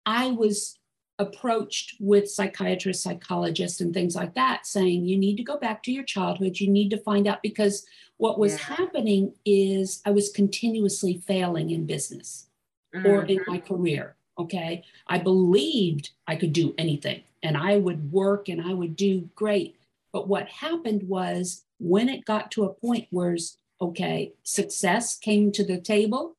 i 0.07 0.31
was 0.31 0.80
approached 1.21 1.97
with 2.01 2.31
psychiatrists 2.31 3.05
psychologists 3.05 3.81
and 3.81 3.95
things 3.95 4.17
like 4.17 4.35
that 4.35 4.67
saying 4.67 5.05
you 5.05 5.17
need 5.17 5.37
to 5.37 5.43
go 5.43 5.57
back 5.59 5.83
to 5.83 5.93
your 5.93 6.05
childhood 6.05 6.59
you 6.59 6.69
need 6.69 6.91
to 6.91 6.99
find 6.99 7.29
out 7.29 7.43
because 7.43 7.87
what 8.17 8.39
was 8.39 8.53
yeah. 8.53 8.77
happening 8.77 9.33
is 9.45 10.01
i 10.07 10.11
was 10.11 10.31
continuously 10.31 11.23
failing 11.27 11.71
in 11.71 11.87
business 11.87 12.47
mm-hmm. 12.95 13.07
or 13.07 13.23
in 13.25 13.39
mm-hmm. 13.39 13.53
my 13.53 13.59
career 13.59 14.17
okay 14.39 14.83
i 15.07 15.19
believed 15.19 16.11
i 16.27 16.35
could 16.35 16.53
do 16.53 16.75
anything 16.79 17.23
and 17.43 17.57
I 17.57 17.77
would 17.77 18.13
work 18.13 18.49
and 18.49 18.61
I 18.61 18.75
would 18.75 18.97
do 18.97 19.29
great. 19.35 19.77
But 20.13 20.29
what 20.29 20.49
happened 20.49 21.05
was 21.09 21.65
when 21.79 22.09
it 22.09 22.25
got 22.25 22.51
to 22.53 22.65
a 22.65 22.75
point 22.75 23.07
where 23.11 23.37
okay, 23.83 24.35
success 24.43 25.17
came 25.17 25.51
to 25.53 25.65
the 25.65 25.81
table, 25.81 26.37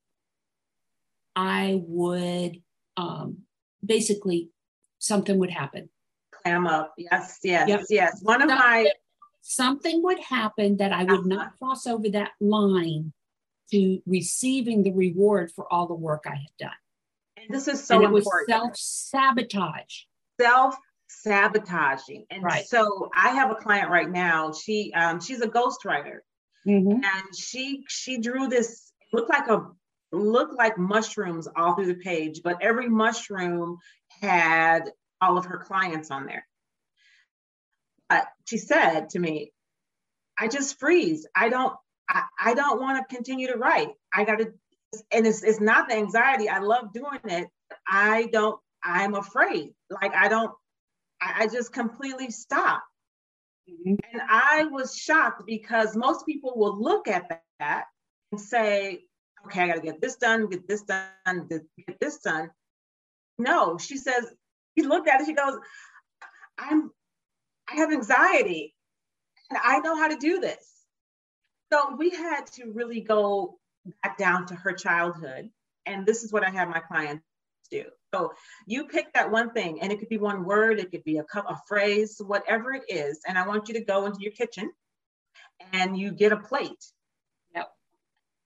I 1.34 1.82
would 1.86 2.62
um, 2.96 3.38
basically 3.84 4.50
something 5.02 5.38
would 5.38 5.50
happen. 5.50 5.88
Clam 6.30 6.66
up. 6.66 6.94
Yes, 6.96 7.38
yes, 7.42 7.68
yep. 7.68 7.84
yes. 7.90 8.20
One 8.22 8.40
of 8.40 8.48
something, 8.48 8.58
my 8.58 8.90
something 9.42 10.02
would 10.02 10.20
happen 10.20 10.76
that 10.78 10.92
I 10.92 11.04
would 11.04 11.20
uh-huh. 11.20 11.28
not 11.28 11.58
cross 11.58 11.86
over 11.86 12.08
that 12.10 12.30
line 12.40 13.12
to 13.72 14.00
receiving 14.06 14.82
the 14.82 14.92
reward 14.92 15.50
for 15.50 15.70
all 15.72 15.86
the 15.86 15.94
work 15.94 16.24
I 16.26 16.36
had 16.36 16.56
done. 16.58 16.70
And 17.36 17.46
this 17.50 17.68
is 17.68 17.84
so 17.84 17.96
and 17.96 18.04
it 18.04 18.16
important. 18.18 18.48
self 18.48 18.76
sabotage. 18.76 20.02
Self 20.40 20.76
sabotaging. 21.08 22.26
And 22.30 22.42
right. 22.42 22.66
so 22.66 23.10
I 23.14 23.30
have 23.30 23.50
a 23.50 23.56
client 23.56 23.90
right 23.90 24.10
now. 24.10 24.52
She 24.52 24.92
um, 24.94 25.20
she's 25.20 25.40
a 25.40 25.48
ghostwriter. 25.48 26.20
Mm-hmm. 26.66 26.92
And 26.92 27.36
she 27.36 27.84
she 27.88 28.18
drew 28.18 28.46
this 28.48 28.92
looked 29.12 29.30
like 29.30 29.48
a 29.48 29.66
looked 30.12 30.54
like 30.54 30.78
mushrooms 30.78 31.48
all 31.56 31.74
through 31.74 31.86
the 31.86 31.94
page, 31.94 32.42
but 32.44 32.58
every 32.60 32.88
mushroom 32.88 33.78
had 34.22 34.90
all 35.20 35.36
of 35.36 35.46
her 35.46 35.58
clients 35.58 36.10
on 36.10 36.26
there. 36.26 36.46
Uh, 38.08 38.22
she 38.46 38.58
said 38.58 39.10
to 39.10 39.18
me, 39.18 39.52
I 40.38 40.48
just 40.48 40.78
freeze. 40.78 41.26
I 41.34 41.48
don't 41.48 41.74
I, 42.08 42.24
I 42.42 42.54
don't 42.54 42.80
want 42.80 43.06
to 43.08 43.14
continue 43.14 43.48
to 43.48 43.58
write. 43.58 43.90
I 44.12 44.24
got 44.24 44.38
to 44.38 44.52
and 45.10 45.26
it's, 45.26 45.42
it's 45.42 45.60
not 45.60 45.88
the 45.88 45.96
anxiety. 45.96 46.48
I 46.48 46.58
love 46.58 46.92
doing 46.92 47.20
it. 47.24 47.48
I 47.88 48.28
don't, 48.32 48.60
I'm 48.84 49.14
afraid. 49.14 49.74
Like 49.90 50.14
I 50.14 50.28
don't, 50.28 50.52
I, 51.20 51.44
I 51.44 51.46
just 51.46 51.72
completely 51.72 52.30
stop. 52.30 52.82
Mm-hmm. 53.70 53.94
And 54.12 54.22
I 54.28 54.64
was 54.64 54.96
shocked 54.96 55.44
because 55.46 55.96
most 55.96 56.26
people 56.26 56.52
will 56.56 56.80
look 56.80 57.08
at 57.08 57.42
that 57.60 57.84
and 58.32 58.40
say, 58.40 59.04
okay, 59.46 59.62
I 59.62 59.68
got 59.68 59.74
to 59.76 59.80
get 59.80 60.00
this 60.00 60.16
done, 60.16 60.48
get 60.48 60.68
this 60.68 60.82
done, 60.82 61.48
get 61.48 62.00
this 62.00 62.18
done. 62.18 62.50
No, 63.38 63.78
she 63.78 63.96
says, 63.96 64.26
he 64.74 64.82
looked 64.82 65.08
at 65.08 65.20
it, 65.20 65.26
she 65.26 65.34
goes, 65.34 65.56
I'm, 66.58 66.90
I 67.68 67.76
have 67.76 67.92
anxiety 67.92 68.74
and 69.50 69.58
I 69.62 69.80
know 69.80 69.96
how 69.96 70.08
to 70.08 70.16
do 70.16 70.40
this. 70.40 70.64
So 71.72 71.96
we 71.96 72.10
had 72.10 72.46
to 72.54 72.70
really 72.72 73.00
go 73.00 73.58
back 74.02 74.18
down 74.18 74.46
to 74.46 74.54
her 74.54 74.72
childhood. 74.72 75.50
And 75.86 76.06
this 76.06 76.22
is 76.22 76.32
what 76.32 76.44
I 76.44 76.50
have 76.50 76.68
my 76.68 76.80
clients 76.80 77.24
do. 77.70 77.84
So 78.14 78.32
you 78.66 78.86
pick 78.86 79.12
that 79.14 79.30
one 79.30 79.50
thing, 79.50 79.80
and 79.80 79.90
it 79.90 79.98
could 79.98 80.10
be 80.10 80.18
one 80.18 80.44
word, 80.44 80.78
it 80.78 80.90
could 80.90 81.04
be 81.04 81.18
a, 81.18 81.24
couple, 81.24 81.54
a 81.54 81.60
phrase, 81.66 82.20
whatever 82.24 82.72
it 82.74 82.84
is. 82.88 83.20
And 83.26 83.38
I 83.38 83.46
want 83.46 83.68
you 83.68 83.74
to 83.74 83.84
go 83.84 84.04
into 84.04 84.20
your 84.20 84.32
kitchen 84.32 84.70
and 85.72 85.96
you 85.98 86.12
get 86.12 86.32
a 86.32 86.36
plate. 86.36 86.84
Yep. 87.54 87.68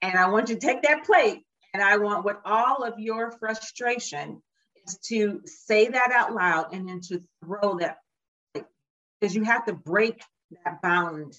And 0.01 0.17
I 0.17 0.29
want 0.29 0.49
you 0.49 0.55
to 0.55 0.61
take 0.61 0.83
that 0.83 1.03
plate, 1.05 1.43
and 1.73 1.83
I 1.83 1.97
want 1.97 2.23
with 2.23 2.37
all 2.45 2.83
of 2.83 2.99
your 2.99 3.31
frustration 3.31 4.41
to 5.03 5.41
say 5.45 5.87
that 5.87 6.11
out 6.11 6.33
loud 6.33 6.73
and 6.73 6.87
then 6.87 7.01
to 7.01 7.21
throw 7.43 7.77
that 7.79 7.97
because 8.53 9.35
you 9.35 9.43
have 9.43 9.65
to 9.65 9.73
break 9.73 10.21
that 10.63 10.81
bound 10.81 11.33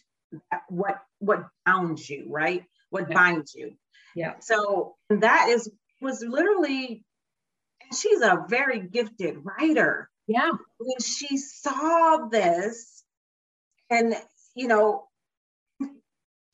that 0.51 0.63
what 0.69 0.99
what 1.19 1.47
bounds 1.65 2.09
you 2.09 2.27
right 2.29 2.65
what 2.91 3.11
binds 3.11 3.55
you 3.55 3.77
yeah. 4.19 4.35
So 4.41 4.97
that 5.11 5.49
is 5.49 5.71
was 6.01 6.23
literally, 6.23 7.05
and 7.81 7.97
she's 7.97 8.21
a 8.21 8.45
very 8.49 8.81
gifted 8.81 9.37
writer. 9.43 10.11
Yeah. 10.27 10.51
When 10.79 10.99
she 11.01 11.37
saw 11.37 12.29
this, 12.31 13.05
and 13.91 14.15
you 14.55 14.69
know, 14.69 15.07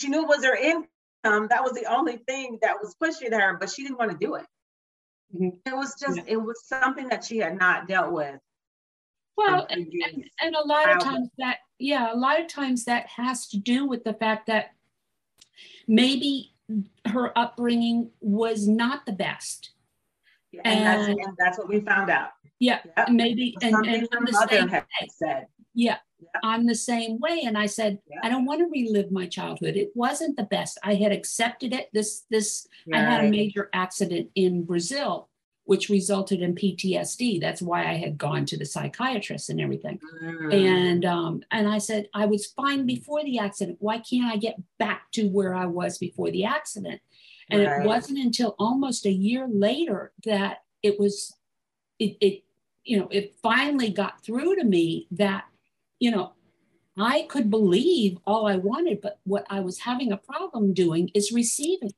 she 0.01 0.09
knew 0.09 0.23
it 0.23 0.29
was 0.29 0.45
her 0.45 0.55
income. 0.55 1.49
That 1.49 1.63
was 1.63 1.73
the 1.73 1.87
only 1.87 2.19
thing 2.19 2.59
that 2.61 2.77
was 2.83 2.95
pushing 3.01 3.33
her, 3.33 3.57
but 3.59 3.71
she 3.71 3.83
didn't 3.83 3.99
want 3.99 4.11
to 4.11 4.19
do 4.19 4.35
it. 4.35 4.47
Mm-hmm. 5.35 5.49
It 5.67 5.77
was 5.77 5.95
just, 5.99 6.19
yeah. 6.19 6.25
it 6.27 6.37
was 6.37 6.65
something 6.67 7.09
that 7.09 7.25
she 7.25 7.39
had 7.39 7.59
not 7.59 7.89
dealt 7.89 8.13
with. 8.13 8.39
Well, 9.37 9.67
and, 9.69 9.93
and, 10.07 10.25
and, 10.41 10.55
a 10.55 10.65
lot 10.65 10.89
of 10.89 11.03
times 11.03 11.29
that, 11.39 11.59
yeah, 11.79 12.13
a 12.13 12.17
lot 12.17 12.41
of 12.41 12.47
times 12.47 12.85
that 12.85 13.07
has 13.09 13.49
to 13.49 13.59
do 13.59 13.85
with 13.85 14.05
the 14.05 14.15
fact 14.15 14.47
that 14.47 14.75
maybe 15.89 16.53
her 17.07 17.37
upbringing 17.37 18.11
was 18.21 18.69
not 18.69 19.07
the 19.07 19.13
best. 19.13 19.71
Yeah, 20.53 20.61
and, 20.65 20.79
and, 20.79 20.87
that's, 20.87 21.27
and, 21.27 21.37
that's, 21.37 21.59
what 21.59 21.69
we 21.69 21.81
found 21.81 22.11
out. 22.11 22.31
Yeah, 22.61 22.79
yep. 22.97 23.09
maybe. 23.09 23.57
And, 23.61 23.75
and 23.75 24.09
I'm 24.13 24.25
the 24.25 24.47
same 24.49 24.71
way. 24.71 24.83
said. 25.09 25.47
Yeah, 25.75 25.99
I'm 26.45 26.67
the 26.67 26.75
same 26.77 27.19
way. 27.19 27.43
And 27.45 27.59
I 27.59 27.67
said, 27.67 27.99
I 28.23 28.29
don't 28.29 28.45
want 28.45 28.61
to 28.61 28.67
relive 28.67 29.11
my 29.11 29.27
childhood. 29.27 29.77
It 29.77 29.91
wasn't 29.97 30.37
the 30.37 30.45
best. 30.45 30.79
I 30.85 30.95
had 30.95 31.11
accepted 31.11 31.73
it. 31.73 31.89
This, 31.93 32.25
this, 32.31 32.69
right. 32.87 33.01
I 33.01 33.11
had 33.11 33.25
a 33.25 33.29
major 33.29 33.69
accident 33.73 34.31
in 34.37 34.63
Brazil 34.63 35.29
which 35.65 35.89
resulted 35.89 36.43
in 36.43 36.55
PTSD. 36.55 37.41
That's 37.41 37.63
why 37.63 37.89
I 37.89 37.95
had 37.95 38.19
gone 38.19 38.45
to 38.47 38.59
the 38.59 38.67
psychiatrist 38.67 39.49
and 39.49 39.61
everything. 39.61 39.99
Mm. 40.23 40.55
And 40.55 41.05
um, 41.05 41.43
and 41.51 41.69
I 41.69 41.79
said 41.79 42.09
I 42.15 42.27
was 42.27 42.47
fine 42.47 42.87
before 42.87 43.25
the 43.25 43.39
accident. 43.39 43.79
Why 43.81 43.99
can't 43.99 44.33
I 44.33 44.37
get 44.37 44.57
back 44.79 45.11
to 45.13 45.29
where 45.29 45.55
I 45.55 45.67
was 45.67 45.99
before 45.99 46.31
the 46.31 46.45
accident? 46.45 47.01
And 47.51 47.65
right. 47.65 47.83
it 47.83 47.87
wasn't 47.87 48.19
until 48.19 48.55
almost 48.59 49.07
a 49.07 49.13
year 49.13 49.47
later 49.51 50.13
that 50.25 50.63
it 50.83 50.99
was, 50.99 51.35
it, 51.99 52.17
it 52.21 52.43
you 52.85 52.99
know, 52.99 53.09
it 53.11 53.35
finally 53.43 53.91
got 53.91 54.25
through 54.25 54.57
to 54.57 54.65
me 54.65 55.09
that, 55.11 55.45
you 55.99 56.11
know, 56.11 56.33
I 56.97 57.27
could 57.29 57.51
believe 57.51 58.19
all 58.27 58.47
I 58.47 58.57
wanted, 58.57 59.01
but 59.01 59.19
what 59.25 59.47
I 59.51 59.61
was 59.61 59.81
having 59.81 60.13
a 60.13 60.17
problem 60.17 60.73
doing 60.73 61.11
is 61.15 61.33
receiving. 61.33 61.91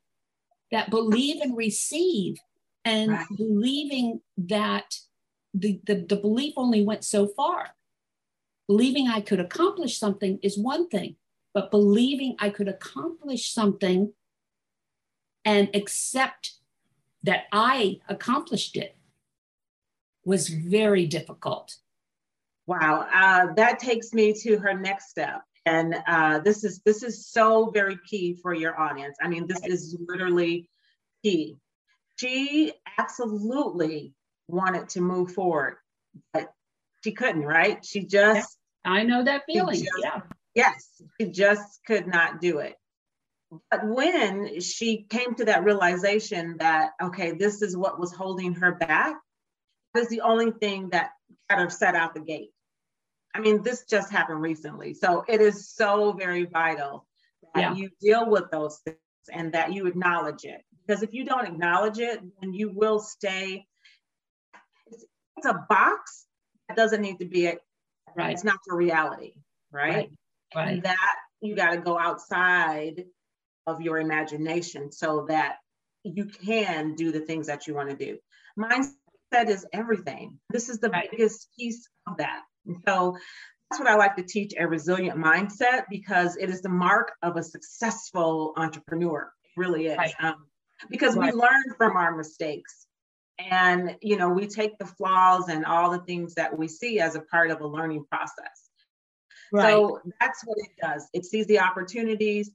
That 0.73 0.91
believe 0.91 1.41
and 1.41 1.57
receive 1.57 2.39
and 2.87 3.11
right. 3.11 3.27
believing 3.37 4.21
that 4.39 4.95
the, 5.53 5.81
the, 5.85 6.07
the 6.09 6.17
belief 6.17 6.55
only 6.57 6.85
went 6.85 7.05
so 7.05 7.27
far. 7.27 7.71
Believing 8.69 9.09
I 9.09 9.21
could 9.21 9.41
accomplish 9.41 9.99
something 9.99 10.39
is 10.43 10.57
one 10.57 10.89
thing, 10.89 11.17
but 11.53 11.71
believing 11.71 12.37
I 12.39 12.51
could 12.51 12.69
accomplish 12.69 13.53
something 13.53 14.13
and 15.45 15.69
accept 15.75 16.53
that 17.25 17.45
I 17.53 17.99
accomplished 18.09 18.77
it 18.77 18.97
was 20.25 20.49
very 20.49 21.07
difficult. 21.07 21.77
Wow, 22.67 23.07
uh, 23.13 23.53
that 23.55 23.79
takes 23.79 24.13
me 24.13 24.33
to 24.43 24.59
her 24.59 24.75
next 24.75 25.11
step, 25.11 25.43
and 25.67 25.97
uh, 26.09 26.41
this 26.41 26.65
is 26.65 26.81
this 26.85 27.05
is 27.05 27.29
so 27.29 27.71
very 27.71 27.97
key 28.09 28.37
for 28.43 28.53
your 28.53 28.79
audience. 28.79 29.17
I 29.23 29.29
mean, 29.29 29.47
this 29.47 29.65
is 29.65 29.97
literally 30.09 30.69
key 31.23 31.57
she 32.17 32.73
absolutely 32.99 34.15
wanted 34.49 34.89
to 34.91 35.01
move 35.01 35.33
forward, 35.33 35.77
but 36.33 36.53
she 37.05 37.13
couldn't, 37.13 37.45
right? 37.45 37.85
She 37.85 38.05
just. 38.05 38.57
I 38.85 39.03
know 39.03 39.25
that 39.25 39.43
feeling. 39.47 39.77
Just, 39.77 39.91
yeah. 40.03 40.21
Yes, 40.55 41.03
she 41.21 41.31
just 41.31 41.81
could 41.87 42.07
not 42.07 42.41
do 42.41 42.59
it. 42.59 42.77
But 43.71 43.87
when 43.87 44.61
she 44.61 45.07
came 45.09 45.35
to 45.37 45.45
that 45.45 45.65
realization 45.65 46.57
that, 46.59 46.91
okay, 47.03 47.33
this 47.33 47.63
is 47.63 47.77
what 47.77 48.01
was 48.01 48.13
holding 48.13 48.55
her 48.55 48.73
back, 48.73 49.17
was 49.95 50.09
the 50.09 50.23
only 50.23 50.51
thing 50.51 50.91
that 50.91 51.11
kind 51.49 51.63
of 51.63 51.73
set 51.73 51.95
out 51.95 52.15
the 52.15 52.21
gate. 52.21 52.51
I 53.35 53.41
mean, 53.41 53.63
this 53.63 53.85
just 53.85 54.11
happened 54.11 54.41
recently. 54.41 54.95
So 54.95 55.25
it 55.29 55.41
is 55.41 55.71
so 55.71 56.13
very 56.13 56.45
vital 56.45 57.07
that 57.55 57.61
yeah. 57.61 57.75
you 57.75 57.91
deal 58.01 58.29
with 58.31 58.51
those 58.51 58.79
things 58.85 58.97
and 59.31 59.53
that 59.53 59.73
you 59.73 59.87
acknowledge 59.87 60.45
it. 60.45 60.63
Because 60.87 61.03
if 61.03 61.13
you 61.13 61.25
don't 61.25 61.47
acknowledge 61.47 61.99
it, 61.99 62.21
then 62.41 62.55
you 62.55 62.71
will 62.71 62.99
stay. 62.99 63.67
It's, 64.87 65.05
it's 65.37 65.47
a 65.47 65.67
box 65.69 66.27
that 66.69 66.77
doesn't 66.77 67.01
need 67.01 67.19
to 67.19 67.27
be 67.27 67.47
it. 67.47 67.59
Right. 68.17 68.33
It's 68.33 68.45
not 68.45 68.59
for 68.67 68.77
reality, 68.77 69.35
right? 69.71 70.11
right. 70.55 70.69
And 70.69 70.83
that 70.85 71.17
you 71.41 71.55
got 71.55 71.73
to 71.73 71.79
go 71.79 71.99
outside 71.99 73.05
of 73.67 73.81
your 73.81 73.99
imagination 73.99 74.93
so 74.93 75.27
that 75.29 75.57
you 76.05 76.27
can 76.27 76.95
do 76.95 77.11
the 77.13 77.21
things 77.21 77.49
that 77.49 77.67
you 77.67 77.75
want 77.75 77.91
to 77.91 77.97
do. 77.97 78.19
Mindset 78.59 79.49
is 79.49 79.67
everything. 79.73 80.39
This 80.51 80.69
is 80.69 80.79
the 80.79 80.89
right. 80.89 81.11
biggest 81.11 81.49
piece 81.59 81.89
of 82.07 82.19
that. 82.19 82.43
And 82.67 82.77
so 82.87 83.17
that's 83.71 83.81
what 83.81 83.89
I 83.89 83.97
like 83.97 84.17
to 84.17 84.23
teach 84.23 84.55
a 84.59 84.67
resilient 84.67 85.19
mindset 85.19 85.85
because 85.91 86.37
it 86.37 86.49
is 86.49 86.63
the 86.63 86.69
mark 86.69 87.13
of 87.23 87.37
a 87.37 87.43
successful 87.43 88.55
entrepreneur. 88.57 89.33
It 89.45 89.61
really 89.61 89.87
is. 89.87 89.99
Right. 89.99 90.15
Um, 90.21 90.47
because 90.91 91.17
right. 91.17 91.33
we 91.33 91.41
learn 91.41 91.75
from 91.77 91.97
our 91.97 92.17
mistakes 92.17 92.87
and 93.39 93.97
you 94.01 94.17
know 94.17 94.29
we 94.29 94.47
take 94.47 94.79
the 94.79 94.87
flaws 94.87 95.49
and 95.49 95.65
all 95.65 95.91
the 95.91 96.01
things 96.01 96.35
that 96.35 96.57
we 96.57 96.67
see 96.67 97.01
as 97.01 97.15
a 97.15 97.21
part 97.21 97.51
of 97.51 97.61
a 97.61 97.67
learning 97.67 98.05
process 98.11 98.71
right. 99.53 99.71
so 99.71 100.01
that's 100.21 100.43
what 100.45 100.57
it 100.59 100.71
does 100.81 101.09
it 101.13 101.25
sees 101.25 101.47
the 101.47 101.59
opportunities 101.59 102.51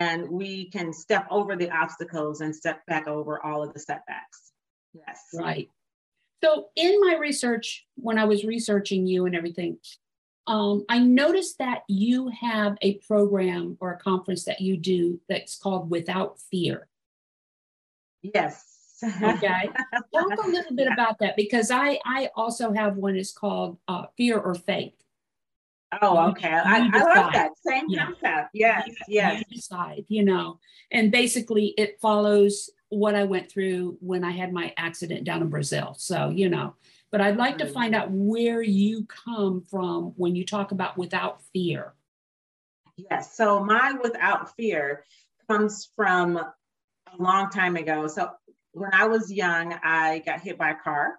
and 0.00 0.28
we 0.28 0.68
can 0.70 0.92
step 0.92 1.26
over 1.30 1.56
the 1.56 1.70
obstacles 1.70 2.42
and 2.42 2.54
step 2.54 2.84
back 2.86 3.06
over 3.06 3.44
all 3.44 3.62
of 3.62 3.72
the 3.72 3.80
setbacks 3.80 4.52
yes 4.92 5.22
right 5.34 5.70
so 6.44 6.66
in 6.76 7.00
my 7.00 7.16
research 7.16 7.86
when 7.96 8.18
i 8.18 8.24
was 8.24 8.44
researching 8.44 9.06
you 9.06 9.26
and 9.26 9.34
everything 9.34 9.78
um, 10.48 10.84
I 10.88 11.00
noticed 11.00 11.58
that 11.58 11.82
you 11.88 12.28
have 12.28 12.76
a 12.80 12.98
program 12.98 13.76
or 13.80 13.92
a 13.92 13.98
conference 13.98 14.44
that 14.44 14.60
you 14.60 14.76
do 14.76 15.20
that's 15.28 15.58
called 15.58 15.90
Without 15.90 16.38
Fear. 16.52 16.86
Yes. 18.22 18.76
Okay. 19.04 19.70
Talk 20.14 20.44
a 20.44 20.48
little 20.48 20.74
bit 20.74 20.88
about 20.90 21.18
that 21.18 21.36
because 21.36 21.70
I 21.70 21.98
I 22.04 22.30
also 22.34 22.72
have 22.72 22.96
one. 22.96 23.16
It's 23.16 23.32
called 23.32 23.78
uh, 23.88 24.06
Fear 24.16 24.38
or 24.38 24.54
Faith. 24.54 24.94
Oh, 26.02 26.30
okay. 26.30 26.52
I, 26.52 26.90
I 26.92 27.14
love 27.14 27.32
that. 27.32 27.52
Same 27.64 27.84
yeah. 27.88 28.06
concept. 28.06 28.50
Yes, 28.52 28.88
you, 28.88 28.94
yes. 29.08 29.44
You 29.48 29.56
decide, 29.56 30.04
you 30.08 30.24
know, 30.24 30.58
and 30.90 31.12
basically 31.12 31.74
it 31.78 32.00
follows 32.00 32.70
what 32.88 33.14
I 33.14 33.24
went 33.24 33.50
through 33.50 33.96
when 34.00 34.24
I 34.24 34.32
had 34.32 34.52
my 34.52 34.72
accident 34.76 35.24
down 35.24 35.42
in 35.42 35.48
Brazil. 35.48 35.94
So, 35.96 36.30
you 36.30 36.48
know, 36.48 36.74
but 37.10 37.20
I'd 37.20 37.36
like 37.36 37.58
to 37.58 37.66
find 37.66 37.94
out 37.94 38.10
where 38.10 38.62
you 38.62 39.06
come 39.06 39.62
from 39.62 40.12
when 40.16 40.34
you 40.34 40.44
talk 40.44 40.72
about 40.72 40.96
without 40.96 41.42
fear. 41.52 41.94
Yes. 42.96 43.36
So 43.36 43.62
my 43.62 43.92
without 44.02 44.54
fear 44.56 45.04
comes 45.48 45.90
from 45.94 46.40
a 47.06 47.22
long 47.22 47.50
time 47.50 47.76
ago. 47.76 48.06
So 48.08 48.30
when 48.72 48.90
I 48.92 49.06
was 49.06 49.32
young, 49.32 49.72
I 49.82 50.22
got 50.24 50.40
hit 50.40 50.58
by 50.58 50.70
a 50.70 50.76
car. 50.76 51.14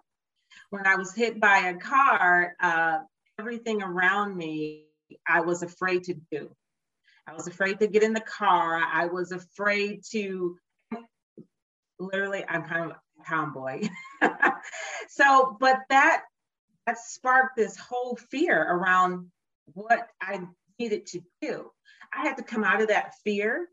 When 0.70 0.86
I 0.86 0.96
was 0.96 1.14
hit 1.14 1.40
by 1.40 1.58
a 1.58 1.74
car, 1.74 2.54
uh, 2.60 2.98
everything 3.38 3.82
around 3.82 4.36
me, 4.36 4.84
I 5.26 5.40
was 5.40 5.62
afraid 5.62 6.04
to 6.04 6.14
do. 6.30 6.50
I 7.26 7.34
was 7.34 7.46
afraid 7.46 7.80
to 7.80 7.86
get 7.86 8.02
in 8.02 8.14
the 8.14 8.20
car. 8.20 8.76
I 8.76 9.06
was 9.06 9.32
afraid 9.32 10.02
to 10.12 10.56
literally, 11.98 12.44
I'm 12.48 12.62
kind 12.62 12.90
of 12.90 12.96
a 12.96 13.28
tomboy. 13.28 13.88
so, 15.08 15.56
but 15.60 15.78
that 15.90 16.22
that 16.86 16.98
sparked 16.98 17.56
this 17.56 17.76
whole 17.76 18.16
fear 18.30 18.62
around 18.62 19.30
what 19.74 20.08
I 20.22 20.40
needed 20.78 21.04
to 21.08 21.20
do. 21.42 21.70
I 22.14 22.22
had 22.22 22.38
to 22.38 22.42
come 22.42 22.64
out 22.64 22.80
of 22.80 22.88
that 22.88 23.12
fear. 23.24 23.68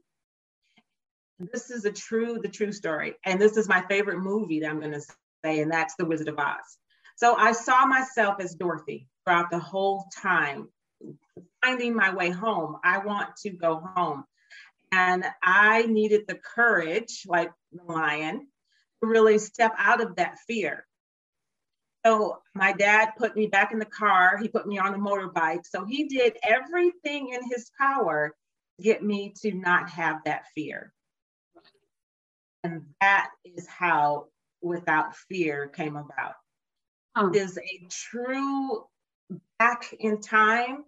This 1.39 1.69
is 1.69 1.85
a 1.85 1.91
true, 1.91 2.39
the 2.41 2.49
true 2.49 2.71
story. 2.71 3.15
And 3.25 3.41
this 3.41 3.57
is 3.57 3.67
my 3.67 3.81
favorite 3.89 4.19
movie 4.19 4.61
that 4.61 4.69
I'm 4.69 4.79
going 4.79 4.93
to 4.93 5.01
say, 5.43 5.59
and 5.61 5.71
that's 5.71 5.95
The 5.95 6.05
Wizard 6.05 6.29
of 6.29 6.39
Oz. 6.39 6.77
So 7.17 7.35
I 7.35 7.51
saw 7.51 7.85
myself 7.85 8.37
as 8.39 8.55
Dorothy 8.55 9.07
throughout 9.25 9.51
the 9.51 9.59
whole 9.59 10.05
time, 10.15 10.69
finding 11.63 11.95
my 11.95 12.13
way 12.13 12.29
home. 12.29 12.77
I 12.83 12.99
want 12.99 13.35
to 13.37 13.49
go 13.49 13.81
home. 13.95 14.25
And 14.91 15.25
I 15.43 15.83
needed 15.83 16.25
the 16.27 16.35
courage, 16.35 17.23
like 17.27 17.51
the 17.73 17.91
lion, 17.91 18.47
to 19.01 19.09
really 19.09 19.37
step 19.39 19.73
out 19.77 20.01
of 20.01 20.15
that 20.15 20.37
fear. 20.47 20.85
So 22.05 22.37
my 22.53 22.71
dad 22.71 23.13
put 23.17 23.35
me 23.35 23.47
back 23.47 23.71
in 23.71 23.79
the 23.79 23.85
car. 23.85 24.37
He 24.37 24.47
put 24.47 24.67
me 24.67 24.77
on 24.77 24.91
the 24.91 24.99
motorbike. 24.99 25.65
So 25.65 25.85
he 25.85 26.07
did 26.07 26.37
everything 26.43 27.29
in 27.29 27.41
his 27.49 27.71
power 27.79 28.33
to 28.77 28.83
get 28.83 29.03
me 29.03 29.33
to 29.41 29.51
not 29.51 29.89
have 29.89 30.23
that 30.25 30.45
fear. 30.53 30.93
And 32.65 32.81
that 32.99 33.29
is 33.43 33.67
how 33.67 34.25
Without 34.63 35.15
Fear 35.15 35.67
came 35.67 35.95
about. 35.95 36.33
It 37.15 37.35
is 37.35 37.59
a 37.59 37.87
true 37.91 38.85
back 39.59 39.93
in 39.99 40.19
time 40.19 40.85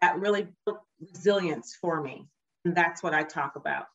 that 0.00 0.20
really 0.20 0.46
built 0.64 0.78
resilience 1.00 1.76
for 1.80 2.00
me. 2.00 2.28
And 2.64 2.76
that's 2.76 3.02
what 3.02 3.14
I 3.14 3.24
talk 3.24 3.56
about. 3.56 3.86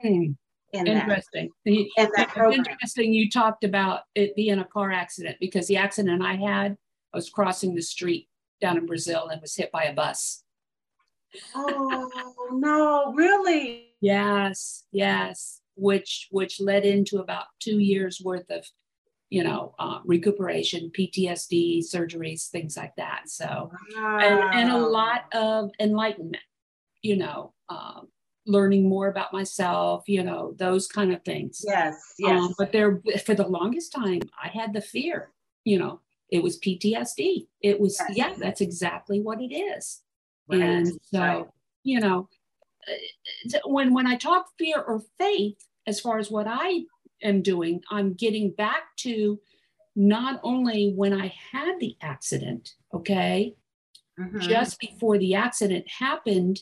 Hmm. 0.00 0.34
In 0.72 0.86
interesting. 0.86 1.50
That, 1.64 1.72
in 1.72 1.88
that 2.16 2.52
interesting. 2.52 3.12
You 3.12 3.28
talked 3.28 3.64
about 3.64 4.02
it 4.14 4.36
being 4.36 4.60
a 4.60 4.64
car 4.64 4.92
accident 4.92 5.38
because 5.40 5.66
the 5.66 5.78
accident 5.78 6.22
I 6.22 6.36
had, 6.36 6.76
I 7.12 7.16
was 7.16 7.28
crossing 7.28 7.74
the 7.74 7.82
street 7.82 8.28
down 8.60 8.78
in 8.78 8.86
Brazil 8.86 9.28
and 9.28 9.42
was 9.42 9.56
hit 9.56 9.72
by 9.72 9.84
a 9.84 9.94
bus. 9.94 10.44
Oh 11.54 12.50
no, 12.52 13.12
really? 13.12 13.93
Yes, 14.04 14.84
yes. 14.92 15.60
Which 15.76 16.28
which 16.30 16.60
led 16.60 16.84
into 16.84 17.18
about 17.18 17.46
two 17.58 17.78
years 17.78 18.20
worth 18.22 18.50
of 18.50 18.64
you 19.30 19.42
know, 19.42 19.74
uh, 19.80 19.98
recuperation, 20.04 20.92
PTSD, 20.96 21.80
surgeries, 21.80 22.50
things 22.50 22.76
like 22.76 22.94
that. 22.96 23.22
So, 23.26 23.68
wow. 23.96 24.18
and, 24.18 24.60
and, 24.60 24.70
a 24.70 24.78
lot 24.78 25.24
of 25.34 25.70
enlightenment, 25.80 26.44
you 27.02 27.16
know, 27.16 27.52
um, 27.68 28.06
learning 28.46 28.88
more 28.88 29.08
about 29.08 29.32
myself, 29.32 30.04
you 30.06 30.22
know, 30.22 30.54
those 30.58 30.86
kind 30.86 31.12
of 31.12 31.24
things. 31.24 31.64
Yes, 31.66 31.96
yes. 32.16 32.38
Um, 32.38 32.54
but 32.58 32.70
there, 32.70 33.02
for 33.26 33.34
the 33.34 33.48
longest 33.48 33.92
time, 33.92 34.20
I 34.40 34.48
had 34.48 34.72
the 34.72 34.80
fear, 34.80 35.30
you 35.64 35.80
know, 35.80 35.98
it 36.28 36.40
was 36.40 36.60
PTSD. 36.60 37.48
It 37.60 37.80
was, 37.80 38.00
yes. 38.10 38.16
yeah, 38.16 38.34
that's 38.38 38.60
exactly 38.60 39.20
what 39.20 39.40
it 39.40 39.52
is. 39.52 40.02
Right. 40.48 40.60
And 40.60 40.92
so, 41.10 41.18
right. 41.18 41.46
you 41.82 41.98
know, 41.98 42.28
when 43.64 43.92
when 43.94 44.06
I 44.06 44.16
talk 44.16 44.46
fear 44.58 44.80
or 44.80 45.02
faith, 45.18 45.56
as 45.86 46.00
far 46.00 46.18
as 46.18 46.30
what 46.30 46.46
I 46.48 46.82
am 47.22 47.42
doing, 47.42 47.82
I'm 47.90 48.14
getting 48.14 48.50
back 48.50 48.96
to 48.98 49.40
not 49.96 50.40
only 50.42 50.92
when 50.94 51.12
I 51.12 51.32
had 51.52 51.78
the 51.78 51.96
accident, 52.00 52.74
okay, 52.92 53.54
mm-hmm. 54.18 54.40
just 54.40 54.80
before 54.80 55.18
the 55.18 55.34
accident 55.34 55.86
happened, 55.88 56.60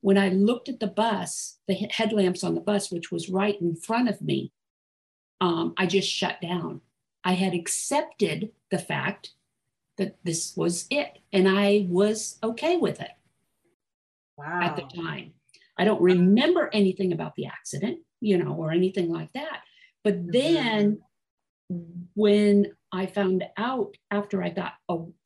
when 0.00 0.18
I 0.18 0.28
looked 0.28 0.68
at 0.68 0.80
the 0.80 0.86
bus, 0.86 1.58
the 1.66 1.74
headlamps 1.74 2.44
on 2.44 2.54
the 2.54 2.60
bus, 2.60 2.90
which 2.90 3.10
was 3.10 3.28
right 3.28 3.60
in 3.60 3.74
front 3.74 4.08
of 4.08 4.20
me, 4.20 4.52
um, 5.40 5.74
I 5.76 5.86
just 5.86 6.08
shut 6.08 6.40
down. 6.40 6.80
I 7.24 7.32
had 7.32 7.54
accepted 7.54 8.50
the 8.70 8.78
fact 8.78 9.30
that 9.96 10.16
this 10.22 10.56
was 10.56 10.86
it, 10.90 11.18
and 11.32 11.48
I 11.48 11.86
was 11.88 12.38
okay 12.42 12.76
with 12.76 13.00
it 13.00 13.12
wow. 14.36 14.60
at 14.62 14.76
the 14.76 14.82
time. 14.82 15.32
I 15.78 15.84
don't 15.84 16.02
remember 16.02 16.70
anything 16.72 17.12
about 17.12 17.34
the 17.36 17.46
accident, 17.46 17.98
you 18.20 18.38
know, 18.38 18.52
or 18.54 18.70
anything 18.70 19.10
like 19.10 19.32
that. 19.32 19.60
But 20.02 20.14
mm-hmm. 20.14 20.30
then 20.32 20.98
when 22.14 22.72
I 22.92 23.06
found 23.06 23.44
out 23.56 23.96
after 24.10 24.42
I 24.42 24.50
got 24.50 24.74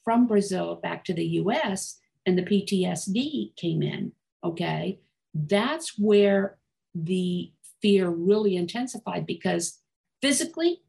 from 0.04 0.26
Brazil 0.26 0.76
back 0.76 1.04
to 1.04 1.14
the 1.14 1.24
US 1.24 1.98
and 2.24 2.38
the 2.38 2.42
PTSD 2.42 3.56
came 3.56 3.82
in, 3.82 4.12
okay, 4.42 5.00
that's 5.34 5.98
where 5.98 6.58
the 6.94 7.52
fear 7.82 8.08
really 8.08 8.56
intensified 8.56 9.26
because 9.26 9.78
physically, 10.22 10.82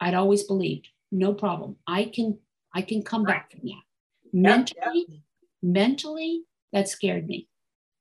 I'd 0.00 0.14
always 0.14 0.44
believed, 0.44 0.88
no 1.12 1.34
problem. 1.34 1.76
I 1.86 2.04
can 2.04 2.38
I 2.74 2.82
can 2.82 3.02
come 3.02 3.24
back 3.24 3.50
from 3.50 3.60
that. 3.64 3.82
Mentally, 4.32 5.22
mentally, 5.62 6.44
that 6.72 6.88
scared 6.88 7.26
me. 7.26 7.48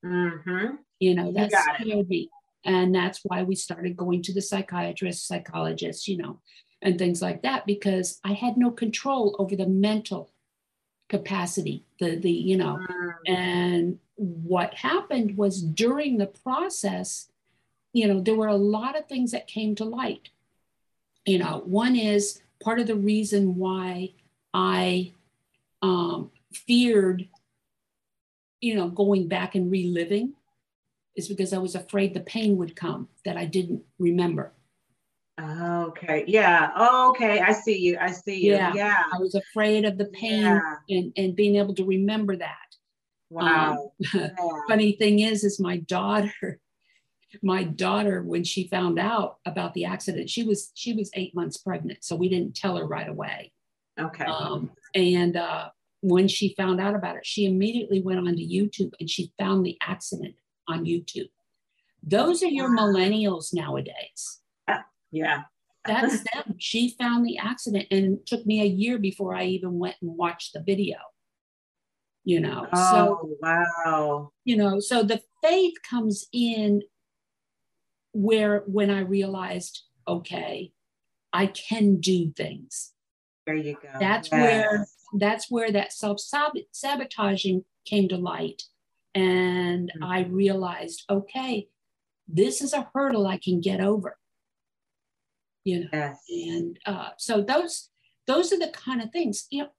Mm-hmm. 0.05 0.75
You 0.99 1.15
know, 1.15 1.31
that 1.31 1.51
you 1.51 1.57
scared 1.59 2.09
me. 2.09 2.29
And 2.65 2.93
that's 2.93 3.21
why 3.23 3.43
we 3.43 3.55
started 3.55 3.95
going 3.95 4.21
to 4.23 4.33
the 4.33 4.41
psychiatrist, 4.41 5.27
psychologists, 5.27 6.07
you 6.07 6.17
know, 6.17 6.41
and 6.81 6.97
things 6.97 7.21
like 7.21 7.41
that, 7.43 7.65
because 7.65 8.19
I 8.23 8.33
had 8.33 8.57
no 8.57 8.71
control 8.71 9.35
over 9.39 9.55
the 9.55 9.67
mental 9.67 10.31
capacity, 11.07 11.85
the, 11.99 12.17
the, 12.17 12.31
you 12.31 12.57
know, 12.57 12.77
mm. 12.77 13.13
and 13.27 13.99
what 14.15 14.73
happened 14.73 15.37
was 15.37 15.61
during 15.61 16.17
the 16.17 16.27
process, 16.27 17.29
you 17.93 18.07
know, 18.07 18.19
there 18.19 18.35
were 18.35 18.47
a 18.47 18.55
lot 18.55 18.97
of 18.97 19.07
things 19.07 19.31
that 19.31 19.47
came 19.47 19.73
to 19.75 19.85
light. 19.85 20.29
You 21.25 21.39
know, 21.39 21.63
one 21.65 21.95
is 21.95 22.41
part 22.61 22.79
of 22.79 22.87
the 22.87 22.95
reason 22.95 23.55
why 23.55 24.13
I 24.53 25.13
um, 25.81 26.31
feared, 26.53 27.27
you 28.61 28.75
know, 28.75 28.89
going 28.89 29.27
back 29.27 29.55
and 29.55 29.71
reliving 29.71 30.33
is 31.15 31.27
because 31.27 31.53
I 31.53 31.57
was 31.57 31.75
afraid 31.75 32.13
the 32.13 32.21
pain 32.21 32.57
would 32.57 32.75
come 32.75 33.07
that 33.25 33.37
I 33.37 33.45
didn't 33.45 33.83
remember. 33.97 34.53
Okay. 35.41 36.25
Yeah. 36.27 36.71
okay. 37.09 37.39
I 37.39 37.53
see 37.53 37.77
you. 37.77 37.97
I 37.99 38.11
see 38.11 38.45
you. 38.45 38.53
Yeah. 38.53 38.73
yeah. 38.73 39.03
I 39.13 39.19
was 39.19 39.35
afraid 39.35 39.85
of 39.85 39.97
the 39.97 40.05
pain 40.05 40.41
yeah. 40.41 40.75
and, 40.89 41.13
and 41.15 41.35
being 41.35 41.55
able 41.55 41.73
to 41.75 41.85
remember 41.85 42.35
that. 42.35 42.55
Wow. 43.29 43.91
Um, 44.01 44.09
yeah. 44.13 44.29
funny 44.67 44.93
thing 44.93 45.19
is, 45.19 45.43
is 45.43 45.59
my 45.59 45.77
daughter, 45.77 46.59
my 47.43 47.63
daughter, 47.63 48.23
when 48.23 48.43
she 48.43 48.67
found 48.67 48.99
out 48.99 49.37
about 49.45 49.73
the 49.73 49.85
accident, 49.85 50.29
she 50.29 50.43
was 50.43 50.71
she 50.73 50.93
was 50.93 51.11
eight 51.13 51.35
months 51.35 51.57
pregnant, 51.57 52.03
so 52.03 52.15
we 52.15 52.27
didn't 52.27 52.55
tell 52.55 52.75
her 52.75 52.85
right 52.85 53.07
away. 53.07 53.51
Okay. 53.99 54.25
Um, 54.25 54.71
and 54.95 55.37
uh, 55.37 55.69
when 56.01 56.27
she 56.27 56.53
found 56.55 56.79
out 56.79 56.95
about 56.95 57.17
it, 57.17 57.25
she 57.25 57.45
immediately 57.45 58.01
went 58.01 58.19
onto 58.19 58.41
YouTube 58.41 58.93
and 58.99 59.09
she 59.09 59.33
found 59.37 59.65
the 59.65 59.77
accident 59.81 60.35
on 60.67 60.85
YouTube. 60.85 61.29
Those 62.01 62.41
are 62.43 62.47
your 62.47 62.69
millennials 62.69 63.53
nowadays. 63.53 64.39
Uh, 64.67 64.77
yeah. 65.11 65.43
That's 65.85 66.23
them. 66.33 66.55
She 66.57 66.95
found 66.97 67.25
the 67.25 67.37
accident 67.37 67.87
and 67.91 68.17
it 68.17 68.25
took 68.25 68.45
me 68.45 68.61
a 68.61 68.65
year 68.65 68.97
before 68.97 69.35
I 69.35 69.45
even 69.45 69.77
went 69.79 69.95
and 70.01 70.15
watched 70.15 70.53
the 70.53 70.61
video. 70.61 70.97
You 72.23 72.41
know, 72.41 72.67
oh, 72.71 72.91
so 72.91 73.37
wow. 73.41 74.31
You 74.45 74.57
know, 74.57 74.79
so 74.79 75.03
the 75.03 75.21
faith 75.41 75.75
comes 75.89 76.27
in 76.31 76.83
where 78.11 78.63
when 78.67 78.89
I 78.89 78.99
realized, 78.99 79.81
okay, 80.07 80.71
I 81.33 81.47
can 81.47 81.99
do 81.99 82.31
things. 82.31 82.91
There 83.45 83.55
you 83.55 83.77
go. 83.81 83.89
That's 83.99 84.29
yes. 84.31 84.31
where 84.31 84.87
that's 85.13 85.49
where 85.49 85.71
that 85.71 85.93
self 85.93 86.19
sabotaging 86.19 87.63
came 87.85 88.07
to 88.09 88.17
light. 88.17 88.63
And 89.15 89.91
mm-hmm. 89.95 90.03
I 90.03 90.21
realized, 90.25 91.05
okay, 91.09 91.67
this 92.27 92.61
is 92.61 92.73
a 92.73 92.89
hurdle 92.93 93.27
I 93.27 93.37
can 93.37 93.59
get 93.61 93.81
over. 93.81 94.17
You 95.65 95.81
know, 95.81 95.89
yes. 95.91 96.19
and 96.29 96.79
uh, 96.85 97.09
so 97.17 97.41
those 97.41 97.89
those 98.27 98.53
are 98.53 98.59
the 98.59 98.69
kind 98.69 99.01
of 99.01 99.11
things. 99.11 99.47
You 99.49 99.63
know, 99.63 99.69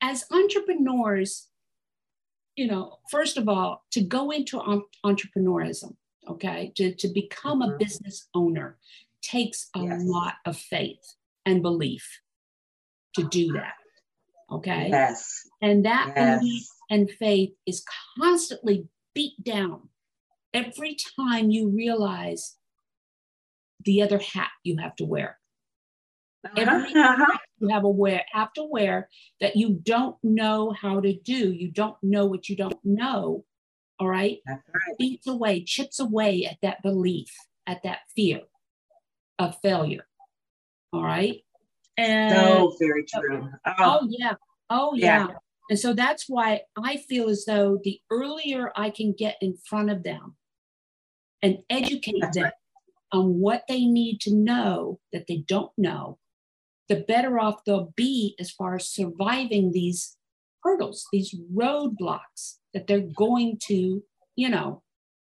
as 0.00 0.24
entrepreneurs, 0.32 1.48
you 2.56 2.66
know, 2.66 2.98
first 3.10 3.36
of 3.36 3.48
all, 3.48 3.84
to 3.92 4.00
go 4.00 4.30
into 4.30 4.58
entrepreneurism, 5.04 5.94
okay, 6.28 6.72
to, 6.76 6.94
to 6.94 7.08
become 7.08 7.60
mm-hmm. 7.60 7.72
a 7.72 7.78
business 7.78 8.28
owner 8.34 8.78
takes 9.22 9.68
a 9.76 9.80
yes. 9.80 10.00
lot 10.02 10.34
of 10.46 10.56
faith 10.56 11.16
and 11.46 11.62
belief 11.62 12.20
to 13.14 13.24
do 13.28 13.52
that. 13.52 13.74
Okay. 14.50 14.88
Yes. 14.90 15.48
And 15.62 15.84
that 15.84 16.12
yes. 16.14 16.40
belief 16.40 16.66
and 16.90 17.10
faith 17.10 17.50
is 17.66 17.84
constantly 18.18 18.88
beat 19.14 19.42
down 19.42 19.88
every 20.52 20.96
time 21.16 21.50
you 21.50 21.68
realize 21.68 22.56
the 23.84 24.02
other 24.02 24.18
hat 24.18 24.50
you 24.64 24.78
have 24.78 24.96
to 24.96 25.04
wear. 25.04 25.38
Every 26.56 26.94
uh-huh. 26.94 27.38
you 27.58 27.68
have 27.68 27.84
a 27.84 27.88
wear 27.88 28.24
have 28.32 28.52
to 28.54 28.64
wear 28.64 29.08
that 29.40 29.56
you 29.56 29.78
don't 29.82 30.16
know 30.22 30.72
how 30.72 31.00
to 31.00 31.12
do. 31.12 31.52
You 31.52 31.70
don't 31.70 31.96
know 32.02 32.26
what 32.26 32.48
you 32.48 32.56
don't 32.56 32.78
know. 32.84 33.44
All 33.98 34.08
right. 34.08 34.38
That's 34.46 34.62
right. 34.68 34.96
Eats 34.98 35.26
away, 35.26 35.62
chips 35.64 36.00
away 36.00 36.46
at 36.50 36.56
that 36.62 36.82
belief, 36.82 37.30
at 37.66 37.82
that 37.84 37.98
fear 38.16 38.40
of 39.38 39.56
failure. 39.60 40.06
All 40.92 41.04
right. 41.04 41.42
And 42.00 42.34
so 42.34 42.76
very 42.80 43.04
true. 43.04 43.48
Oh, 43.66 43.72
oh 43.78 44.08
yeah. 44.08 44.34
Oh 44.70 44.94
yeah. 44.94 45.28
yeah. 45.28 45.34
And 45.68 45.78
so 45.78 45.92
that's 45.92 46.28
why 46.28 46.62
I 46.76 46.96
feel 46.96 47.28
as 47.28 47.44
though 47.44 47.78
the 47.84 48.00
earlier 48.10 48.72
I 48.74 48.90
can 48.90 49.12
get 49.16 49.36
in 49.40 49.56
front 49.68 49.90
of 49.90 50.02
them 50.02 50.36
and 51.42 51.58
educate 51.70 52.20
that's 52.20 52.36
them 52.36 52.44
right. 52.44 52.52
on 53.12 53.38
what 53.38 53.64
they 53.68 53.84
need 53.84 54.20
to 54.22 54.34
know 54.34 54.98
that 55.12 55.26
they 55.28 55.44
don't 55.46 55.70
know, 55.78 56.18
the 56.88 56.96
better 56.96 57.38
off 57.38 57.64
they'll 57.64 57.92
be 57.94 58.34
as 58.40 58.50
far 58.50 58.76
as 58.76 58.88
surviving 58.88 59.70
these 59.70 60.16
hurdles, 60.62 61.06
these 61.12 61.34
roadblocks 61.54 62.56
that 62.74 62.86
they're 62.86 63.00
going 63.00 63.58
to, 63.68 64.02
you 64.36 64.48
know, 64.48 64.82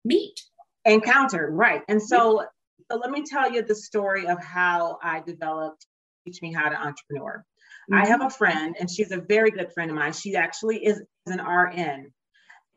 meet. 0.04 0.40
Encounter, 0.86 1.50
right. 1.50 1.82
And 1.88 2.02
so, 2.02 2.46
so 2.90 2.96
let 2.96 3.10
me 3.10 3.24
tell 3.26 3.52
you 3.52 3.62
the 3.62 3.74
story 3.74 4.26
of 4.26 4.42
how 4.42 4.98
I 5.02 5.20
developed 5.20 5.86
Teach 6.30 6.42
Me 6.42 6.52
How 6.52 6.68
to 6.68 6.76
Entrepreneur. 6.76 7.44
Mm-hmm. 7.90 8.02
I 8.02 8.06
have 8.06 8.22
a 8.22 8.30
friend, 8.30 8.76
and 8.78 8.90
she's 8.90 9.10
a 9.10 9.20
very 9.20 9.50
good 9.50 9.72
friend 9.72 9.90
of 9.90 9.96
mine. 9.96 10.12
She 10.12 10.36
actually 10.36 10.84
is, 10.84 10.98
is 10.98 11.34
an 11.34 11.40
RN. 11.40 12.12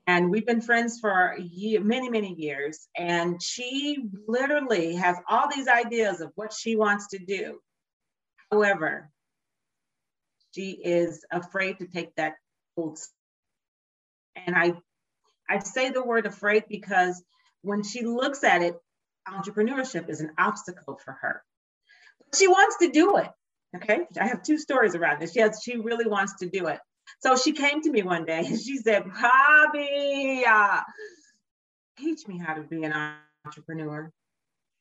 And 0.05 0.29
we've 0.29 0.45
been 0.45 0.61
friends 0.61 0.99
for 0.99 1.35
year, 1.39 1.81
many, 1.81 2.09
many 2.09 2.33
years. 2.33 2.87
And 2.97 3.41
she 3.41 3.97
literally 4.27 4.95
has 4.95 5.15
all 5.29 5.47
these 5.53 5.67
ideas 5.67 6.19
of 6.19 6.31
what 6.35 6.51
she 6.51 6.75
wants 6.75 7.07
to 7.09 7.19
do. 7.19 7.59
However, 8.51 9.09
she 10.53 10.71
is 10.71 11.23
afraid 11.31 11.79
to 11.79 11.87
take 11.87 12.13
that 12.15 12.33
old. 12.75 12.99
And 14.35 14.55
I, 14.55 14.73
I 15.49 15.59
say 15.59 15.89
the 15.89 16.03
word 16.03 16.25
afraid 16.25 16.65
because 16.67 17.23
when 17.61 17.83
she 17.83 18.03
looks 18.03 18.43
at 18.43 18.61
it, 18.61 18.75
entrepreneurship 19.27 20.09
is 20.09 20.19
an 20.19 20.31
obstacle 20.37 20.99
for 21.03 21.13
her. 21.21 21.43
She 22.35 22.47
wants 22.47 22.77
to 22.81 22.89
do 22.89 23.17
it. 23.17 23.29
Okay, 23.75 24.01
I 24.19 24.27
have 24.27 24.43
two 24.43 24.57
stories 24.57 24.95
around 24.95 25.21
this. 25.21 25.33
She 25.33 25.39
has, 25.39 25.59
she 25.63 25.77
really 25.77 26.07
wants 26.07 26.35
to 26.37 26.49
do 26.49 26.67
it. 26.67 26.79
So 27.19 27.35
she 27.35 27.53
came 27.53 27.81
to 27.81 27.91
me 27.91 28.03
one 28.03 28.25
day 28.25 28.45
and 28.45 28.59
she 28.59 28.77
said, 28.77 29.03
Bobby, 29.05 30.43
uh, 30.47 30.81
teach 31.97 32.27
me 32.27 32.37
how 32.37 32.53
to 32.53 32.63
be 32.63 32.83
an 32.83 32.93
entrepreneur. 33.45 34.11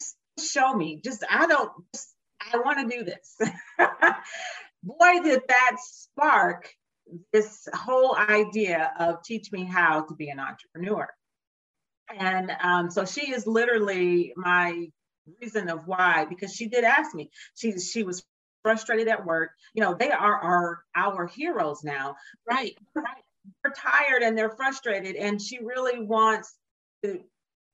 Just 0.01 0.53
show 0.53 0.75
me. 0.75 1.01
Just 1.03 1.25
I 1.29 1.47
don't. 1.47 1.71
Just, 1.95 2.15
I 2.53 2.59
want 2.59 2.91
to 2.91 2.97
do 2.97 3.05
this. 3.05 3.39
Boy, 4.83 5.21
did 5.23 5.43
that 5.49 5.77
spark 5.81 6.69
this 7.33 7.69
whole 7.73 8.17
idea 8.17 8.93
of 8.99 9.23
teach 9.23 9.53
me 9.53 9.65
how 9.65 10.03
to 10.03 10.15
be 10.15 10.29
an 10.29 10.41
entrepreneur. 10.41 11.09
And 12.19 12.51
um, 12.63 12.91
so 12.91 13.05
she 13.05 13.33
is 13.33 13.47
literally 13.47 14.33
my 14.37 14.89
reason 15.41 15.69
of 15.69 15.87
why, 15.87 16.27
because 16.29 16.53
she 16.53 16.67
did 16.67 16.85
ask 16.85 17.15
me. 17.15 17.31
She 17.55 17.79
she 17.79 18.03
was 18.03 18.25
frustrated 18.63 19.09
at 19.09 19.25
work. 19.25 19.51
You 19.75 19.83
know, 19.83 19.95
they 19.99 20.11
are 20.11 20.37
our 20.37 20.83
our 20.95 21.27
heroes 21.27 21.83
now. 21.85 22.17
Right. 22.49 22.77
They're 23.63 23.73
tired 23.77 24.23
and 24.23 24.39
they're 24.39 24.57
frustrated, 24.57 25.17
and 25.17 25.41
she 25.41 25.59
really 25.59 26.01
wants 26.05 26.55
to 27.05 27.21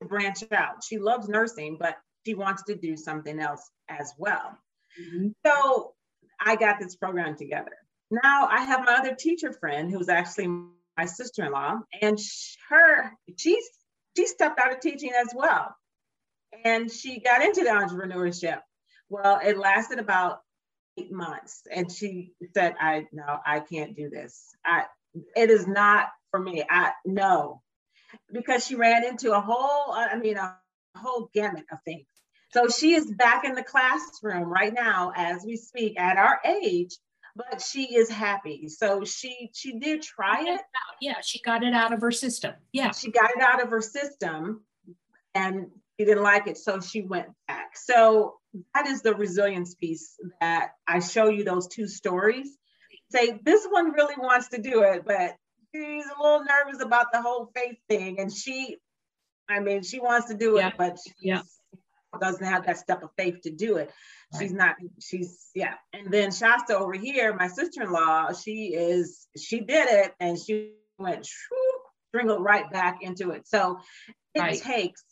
branch 0.01 0.43
out. 0.51 0.83
She 0.83 0.97
loves 0.97 1.27
nursing, 1.29 1.77
but 1.79 1.95
she 2.25 2.33
wants 2.33 2.63
to 2.63 2.75
do 2.75 2.97
something 2.97 3.39
else 3.39 3.69
as 3.87 4.13
well. 4.17 4.57
Mm-hmm. 4.99 5.29
So 5.45 5.93
I 6.39 6.55
got 6.55 6.79
this 6.79 6.95
program 6.95 7.35
together. 7.35 7.71
Now 8.11 8.47
I 8.47 8.61
have 8.63 8.85
my 8.85 8.95
other 8.95 9.13
teacher 9.13 9.53
friend 9.53 9.91
who's 9.91 10.09
actually 10.09 10.47
my 10.97 11.05
sister-in-law, 11.05 11.79
and 12.01 12.19
her 12.69 13.11
she's 13.37 13.63
she 14.17 14.25
stepped 14.25 14.59
out 14.59 14.73
of 14.73 14.79
teaching 14.79 15.11
as 15.15 15.29
well, 15.35 15.75
and 16.65 16.91
she 16.91 17.19
got 17.19 17.43
into 17.43 17.63
the 17.63 17.69
entrepreneurship. 17.69 18.59
Well, 19.09 19.39
it 19.43 19.57
lasted 19.57 19.99
about 19.99 20.39
eight 20.99 21.11
months, 21.11 21.63
and 21.71 21.91
she 21.91 22.33
said, 22.53 22.75
"I 22.79 23.07
no, 23.11 23.39
I 23.45 23.59
can't 23.59 23.95
do 23.95 24.09
this. 24.09 24.55
I 24.65 24.85
it 25.35 25.49
is 25.49 25.67
not 25.67 26.07
for 26.31 26.39
me. 26.39 26.63
I 26.69 26.91
no." 27.05 27.61
Because 28.31 28.65
she 28.65 28.75
ran 28.75 29.05
into 29.05 29.33
a 29.33 29.41
whole, 29.41 29.93
I 29.93 30.15
mean, 30.15 30.37
a 30.37 30.57
whole 30.95 31.29
gamut 31.33 31.65
of 31.71 31.77
things. 31.85 32.07
So 32.51 32.67
she 32.67 32.95
is 32.95 33.11
back 33.11 33.45
in 33.45 33.53
the 33.53 33.63
classroom 33.63 34.45
right 34.45 34.73
now 34.73 35.11
as 35.15 35.43
we 35.45 35.55
speak 35.55 35.99
at 35.99 36.17
our 36.17 36.39
age, 36.43 36.97
but 37.35 37.61
she 37.61 37.95
is 37.95 38.09
happy. 38.09 38.67
So 38.67 39.03
she 39.03 39.51
she 39.53 39.77
did 39.77 40.01
try 40.01 40.41
it. 40.41 40.61
Yeah, 40.99 41.21
she 41.21 41.39
got 41.41 41.63
it 41.63 41.73
out 41.73 41.93
of 41.93 42.01
her 42.01 42.11
system. 42.11 42.53
Yeah. 42.71 42.91
She 42.91 43.11
got 43.11 43.29
it 43.29 43.41
out 43.41 43.61
of 43.61 43.69
her 43.69 43.81
system 43.81 44.61
and 45.35 45.67
she 45.99 46.05
didn't 46.05 46.23
like 46.23 46.47
it. 46.47 46.57
So 46.57 46.79
she 46.79 47.01
went 47.01 47.27
back. 47.47 47.75
So 47.75 48.35
that 48.73 48.87
is 48.87 49.01
the 49.01 49.13
resilience 49.13 49.75
piece 49.75 50.15
that 50.39 50.71
I 50.87 50.99
show 50.99 51.29
you 51.29 51.43
those 51.43 51.67
two 51.67 51.87
stories. 51.87 52.47
Say 53.11 53.39
this 53.43 53.65
one 53.69 53.91
really 53.91 54.15
wants 54.17 54.49
to 54.49 54.61
do 54.61 54.83
it, 54.83 55.03
but 55.05 55.35
she's 55.73 56.05
a 56.05 56.21
little 56.21 56.45
nervous 56.45 56.81
about 56.81 57.07
the 57.11 57.21
whole 57.21 57.51
faith 57.55 57.77
thing. 57.89 58.19
And 58.19 58.31
she, 58.31 58.77
I 59.49 59.59
mean, 59.59 59.83
she 59.83 59.99
wants 59.99 60.29
to 60.29 60.35
do 60.35 60.57
it, 60.57 60.61
yeah. 60.61 60.71
but 60.77 60.97
yeah 61.21 61.41
doesn't 62.19 62.45
have 62.45 62.65
that 62.65 62.77
step 62.77 63.03
of 63.03 63.09
faith 63.17 63.41
to 63.43 63.51
do 63.51 63.77
it. 63.77 63.91
Right. 64.33 64.41
She's 64.41 64.53
not, 64.53 64.75
she's, 64.99 65.47
yeah. 65.53 65.75
And 65.93 66.11
then 66.11 66.31
Shasta 66.31 66.77
over 66.77 66.93
here, 66.93 67.35
my 67.35 67.47
sister 67.47 67.83
in 67.83 67.91
law, 67.91 68.33
she 68.33 68.73
is, 68.73 69.27
she 69.37 69.59
did 69.59 69.87
it 69.89 70.13
and 70.19 70.37
she 70.39 70.73
went, 70.97 71.27
shrinkled 72.11 72.43
right 72.43 72.69
back 72.71 72.99
into 73.01 73.31
it. 73.31 73.47
So 73.47 73.79
it 74.33 74.39
right. 74.39 74.59
takes 74.59 75.03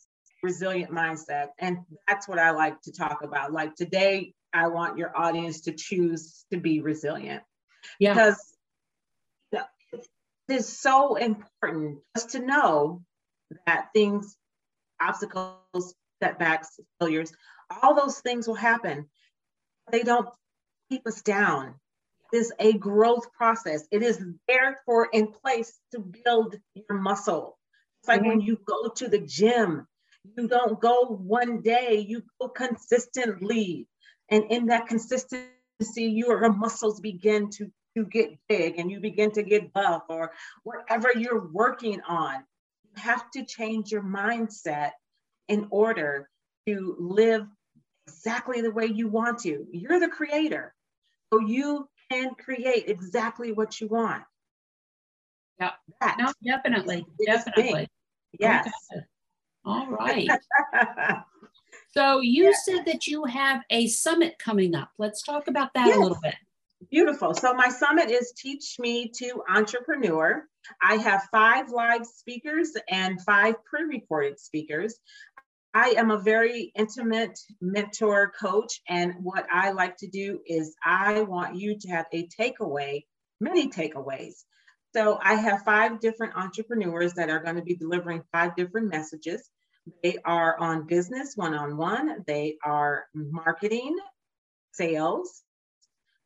resilient 0.42 0.92
mindset. 0.92 1.48
And 1.58 1.78
that's 2.06 2.28
what 2.28 2.38
I 2.38 2.50
like 2.50 2.80
to 2.82 2.92
talk 2.92 3.22
about. 3.22 3.52
Like 3.52 3.74
today, 3.74 4.34
I 4.52 4.68
want 4.68 4.98
your 4.98 5.16
audience 5.16 5.62
to 5.62 5.72
choose 5.72 6.44
to 6.52 6.58
be 6.58 6.80
resilient. 6.80 7.42
Yeah. 7.98 8.14
Because 8.14 8.54
it 9.52 10.54
is 10.54 10.66
so 10.66 11.16
important 11.16 11.98
just 12.16 12.30
to 12.30 12.38
know 12.40 13.02
that 13.66 13.88
things, 13.94 14.36
obstacles, 15.00 15.94
setbacks, 16.22 16.80
failures, 17.00 17.32
all 17.82 17.94
those 17.94 18.20
things 18.20 18.48
will 18.48 18.54
happen. 18.54 19.08
They 19.92 20.02
don't 20.02 20.28
keep 20.90 21.06
us 21.06 21.22
down. 21.22 21.74
It 22.32 22.36
is 22.36 22.52
a 22.58 22.72
growth 22.74 23.32
process. 23.32 23.86
It 23.90 24.02
is 24.02 24.22
therefore 24.46 25.08
in 25.12 25.32
place 25.32 25.78
to 25.92 26.00
build 26.00 26.56
your 26.74 26.98
muscle. 26.98 27.58
It's 28.00 28.08
like 28.08 28.20
mm-hmm. 28.20 28.28
when 28.28 28.40
you 28.40 28.58
go 28.66 28.88
to 28.88 29.08
the 29.08 29.20
gym, 29.20 29.86
you 30.36 30.48
don't 30.48 30.80
go 30.80 31.06
one 31.06 31.60
day, 31.60 32.04
you 32.06 32.22
go 32.40 32.48
consistently. 32.48 33.86
And 34.30 34.44
in 34.50 34.66
that 34.66 34.86
consistency, 34.86 35.52
your 35.96 36.52
muscles 36.52 37.00
begin 37.00 37.50
to, 37.50 37.70
to 37.96 38.04
get 38.04 38.38
big 38.48 38.78
and 38.78 38.90
you 38.90 39.00
begin 39.00 39.30
to 39.32 39.42
get 39.42 39.72
buff 39.72 40.02
or 40.08 40.32
whatever 40.64 41.10
you're 41.14 41.48
working 41.48 42.00
on. 42.06 42.44
You 42.84 43.02
have 43.02 43.30
to 43.32 43.44
change 43.44 43.90
your 43.90 44.02
mindset 44.02 44.92
in 45.48 45.68
order 45.70 46.28
to 46.66 46.96
live 46.98 47.46
exactly 48.06 48.60
the 48.60 48.70
way 48.70 48.86
you 48.86 49.08
want 49.08 49.40
to. 49.40 49.66
You're 49.72 50.00
the 50.00 50.08
creator. 50.08 50.74
So 51.32 51.40
you 51.40 51.88
can 52.10 52.34
create 52.34 52.84
exactly 52.88 53.52
what 53.52 53.80
you 53.80 53.88
want. 53.88 54.22
Yeah. 55.60 55.72
That 56.00 56.16
no, 56.18 56.32
definitely. 56.44 57.04
Definitely. 57.24 57.88
Yes. 58.38 58.68
Okay. 58.92 59.04
All 59.68 59.86
right. 59.86 60.28
so 61.94 62.20
you 62.20 62.44
yeah. 62.44 62.52
said 62.64 62.86
that 62.86 63.06
you 63.06 63.24
have 63.24 63.62
a 63.68 63.86
summit 63.86 64.38
coming 64.38 64.74
up. 64.74 64.90
Let's 64.96 65.22
talk 65.22 65.46
about 65.46 65.74
that 65.74 65.88
yes. 65.88 65.96
a 65.96 66.00
little 66.00 66.18
bit. 66.22 66.34
Beautiful. 66.90 67.34
So 67.34 67.52
my 67.52 67.68
summit 67.68 68.10
is 68.10 68.32
Teach 68.32 68.76
Me 68.78 69.10
to 69.16 69.42
Entrepreneur. 69.46 70.44
I 70.82 70.96
have 70.96 71.28
five 71.30 71.68
live 71.70 72.06
speakers 72.06 72.72
and 72.88 73.20
five 73.20 73.56
pre-recorded 73.66 74.40
speakers. 74.40 74.94
I 75.74 75.90
am 75.98 76.10
a 76.10 76.18
very 76.18 76.72
intimate 76.74 77.38
mentor 77.60 78.32
coach. 78.40 78.80
And 78.88 79.16
what 79.22 79.46
I 79.52 79.72
like 79.72 79.98
to 79.98 80.06
do 80.06 80.40
is 80.46 80.74
I 80.82 81.22
want 81.22 81.56
you 81.56 81.78
to 81.78 81.88
have 81.88 82.06
a 82.12 82.26
takeaway, 82.28 83.04
many 83.38 83.68
takeaways. 83.68 84.44
So 84.94 85.18
I 85.22 85.34
have 85.34 85.62
five 85.64 86.00
different 86.00 86.36
entrepreneurs 86.36 87.12
that 87.14 87.28
are 87.28 87.42
going 87.42 87.56
to 87.56 87.62
be 87.62 87.74
delivering 87.74 88.22
five 88.32 88.56
different 88.56 88.88
messages. 88.88 89.50
They 90.02 90.18
are 90.24 90.58
on 90.58 90.86
business 90.86 91.36
one 91.36 91.54
on 91.54 91.76
one, 91.76 92.24
they 92.26 92.56
are 92.64 93.06
marketing, 93.14 93.96
sales, 94.72 95.42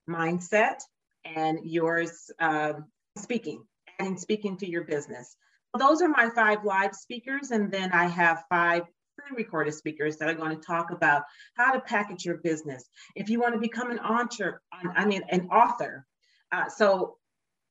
mindset, 0.08 0.80
and 1.24 1.60
yours 1.64 2.30
uh, 2.38 2.74
speaking, 3.16 3.64
and 3.98 4.18
speaking 4.18 4.56
to 4.58 4.68
your 4.68 4.84
business. 4.84 5.36
Those 5.78 6.02
are 6.02 6.08
my 6.08 6.28
five 6.34 6.64
live 6.64 6.94
speakers. 6.94 7.50
And 7.50 7.70
then 7.70 7.92
I 7.92 8.06
have 8.06 8.44
five 8.50 8.82
pre-recorded 9.18 9.74
speakers 9.74 10.16
that 10.16 10.28
are 10.28 10.34
going 10.34 10.54
to 10.54 10.62
talk 10.62 10.90
about 10.90 11.22
how 11.56 11.72
to 11.72 11.80
package 11.80 12.24
your 12.24 12.38
business. 12.38 12.84
If 13.14 13.30
you 13.30 13.40
want 13.40 13.54
to 13.54 13.60
become 13.60 13.90
an 13.90 13.98
author, 13.98 14.60
I 14.72 15.04
mean, 15.04 15.22
an 15.30 15.48
author. 15.48 16.06
Uh, 16.50 16.68
so 16.68 17.16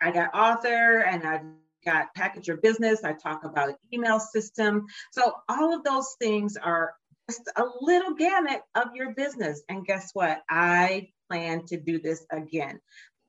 I 0.02 0.12
got 0.12 0.34
author 0.34 1.02
and 1.02 1.26
I've 1.26 1.46
got 1.86 2.14
package 2.16 2.48
your 2.48 2.58
business. 2.58 3.04
I 3.04 3.14
talk 3.14 3.44
about 3.44 3.76
email 3.94 4.20
system. 4.20 4.86
So 5.12 5.34
all 5.50 5.74
of 5.76 5.84
those 5.84 6.16
things 6.20 6.58
are 6.58 6.94
just 7.30 7.50
a 7.56 7.64
little 7.82 8.14
gamut 8.14 8.62
of 8.76 8.96
your 8.96 9.14
business. 9.14 9.62
And 9.70 9.86
guess 9.86 10.12
what? 10.14 10.42
I 10.50 11.10
plan 11.30 11.66
to 11.68 11.78
do 11.78 12.00
this 12.00 12.26
again. 12.32 12.80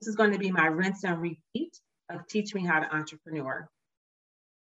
This 0.01 0.09
is 0.09 0.17
going 0.17 0.33
to 0.33 0.38
be 0.38 0.51
my 0.51 0.67
rinse 0.67 1.05
and 1.05 1.21
repeat 1.21 1.77
of 2.11 2.27
Teach 2.27 2.55
Me 2.55 2.65
How 2.65 2.81
to 2.81 2.95
Entrepreneur. 2.95 3.69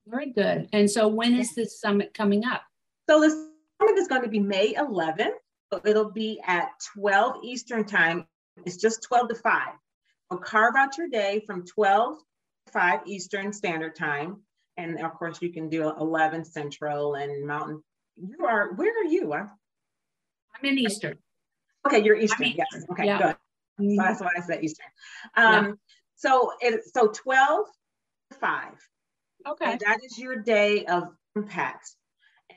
Very 0.06 0.32
good. 0.32 0.68
And 0.72 0.90
so 0.90 1.08
when 1.08 1.34
is 1.34 1.54
this 1.54 1.80
summit 1.80 2.12
coming 2.12 2.44
up? 2.44 2.62
So 3.08 3.20
the 3.20 3.30
summit 3.30 3.98
is 3.98 4.08
going 4.08 4.22
to 4.22 4.28
be 4.28 4.40
May 4.40 4.74
11th. 4.74 5.32
So 5.72 5.80
it'll 5.84 6.10
be 6.10 6.40
at 6.46 6.68
12 6.94 7.36
Eastern 7.42 7.84
time. 7.84 8.26
It's 8.66 8.76
just 8.76 9.02
12 9.04 9.30
to 9.30 9.34
5. 9.34 9.68
So 10.30 10.38
carve 10.38 10.74
out 10.76 10.98
your 10.98 11.08
day 11.08 11.42
from 11.46 11.64
12 11.66 12.18
to 12.18 12.24
5 12.72 13.00
Eastern 13.06 13.52
Standard 13.52 13.96
Time. 13.96 14.42
And 14.76 15.00
of 15.00 15.14
course, 15.14 15.40
you 15.40 15.52
can 15.52 15.68
do 15.68 15.88
11 15.88 16.44
Central 16.44 17.14
and 17.14 17.46
Mountain. 17.46 17.82
You 18.16 18.46
are, 18.46 18.72
where 18.74 18.90
are 18.90 19.08
you? 19.08 19.32
I'm 19.32 19.48
in 20.64 20.78
Eastern. 20.78 21.18
Okay, 21.86 22.02
you're 22.02 22.16
Eastern. 22.16 22.46
Eastern. 22.46 22.64
Yes. 22.72 22.84
Okay, 22.90 23.06
yeah. 23.06 23.18
good. 23.18 23.36
So 23.78 24.02
that's 24.02 24.20
why 24.20 24.30
I 24.36 24.40
said 24.40 24.64
Eastern. 24.64 24.86
Um, 25.36 25.66
yeah. 25.66 25.72
So 26.16 26.52
it 26.60 26.80
so 26.92 27.08
12 27.08 27.66
to 28.32 28.38
5. 28.38 28.72
Okay. 29.46 29.72
And 29.72 29.80
that 29.80 29.98
is 30.04 30.18
your 30.18 30.36
day 30.36 30.84
of 30.86 31.08
impact. 31.36 31.90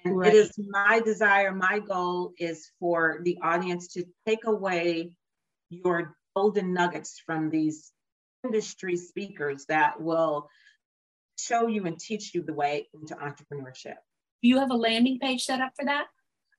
And 0.05 0.17
right. 0.17 0.33
it 0.33 0.37
is 0.37 0.51
my 0.69 1.01
desire, 1.03 1.53
my 1.53 1.79
goal 1.79 2.33
is 2.37 2.71
for 2.79 3.19
the 3.23 3.37
audience 3.41 3.87
to 3.89 4.05
take 4.25 4.45
away 4.45 5.11
your 5.69 6.15
golden 6.35 6.73
nuggets 6.73 7.21
from 7.25 7.49
these 7.49 7.91
industry 8.43 8.97
speakers 8.97 9.65
that 9.67 10.01
will 10.01 10.49
show 11.37 11.67
you 11.67 11.85
and 11.85 11.99
teach 11.99 12.33
you 12.33 12.41
the 12.43 12.53
way 12.53 12.87
into 12.93 13.15
entrepreneurship. 13.15 13.95
Do 14.41 14.49
you 14.49 14.59
have 14.59 14.71
a 14.71 14.75
landing 14.75 15.19
page 15.19 15.43
set 15.43 15.61
up 15.61 15.73
for 15.75 15.85
that? 15.85 16.07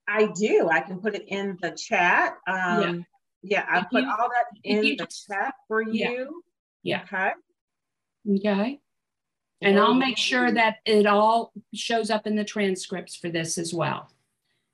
I 0.09 0.31
do. 0.35 0.69
I 0.71 0.81
can 0.81 1.01
put 1.01 1.15
it 1.15 1.25
in 1.29 1.59
the 1.61 1.71
chat. 1.73 2.35
Um, 2.47 3.05
yeah. 3.43 3.61
yeah, 3.61 3.67
I 3.69 3.81
put 3.91 4.03
you, 4.03 4.09
all 4.09 4.29
that 4.29 4.47
in 4.65 4.97
the 4.97 5.07
chat 5.07 5.55
for 5.69 5.83
you. 5.83 6.43
Yeah. 6.83 7.03
Okay. 7.03 7.33
Okay. 8.37 8.81
And 9.61 9.79
I'll 9.79 9.95
make 9.95 10.17
sure 10.17 10.51
that 10.53 10.77
it 10.87 11.07
all 11.07 11.53
shows 11.75 12.11
up 12.11 12.27
in 12.27 12.37
the 12.37 12.45
transcripts 12.45 13.17
for 13.17 13.29
this 13.29 13.59
as 13.59 13.75
well. 13.75 14.09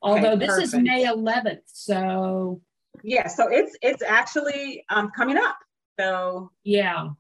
Although 0.02 0.32
okay, 0.32 0.46
this 0.46 0.58
is 0.58 0.74
May 0.74 1.06
11th, 1.06 1.62
so 1.66 2.60
yeah, 3.02 3.26
so 3.26 3.48
it's 3.50 3.76
it's 3.80 4.02
actually 4.02 4.84
um, 4.90 5.10
coming 5.16 5.38
up. 5.38 5.56
So 5.98 6.50
yeah. 6.62 7.10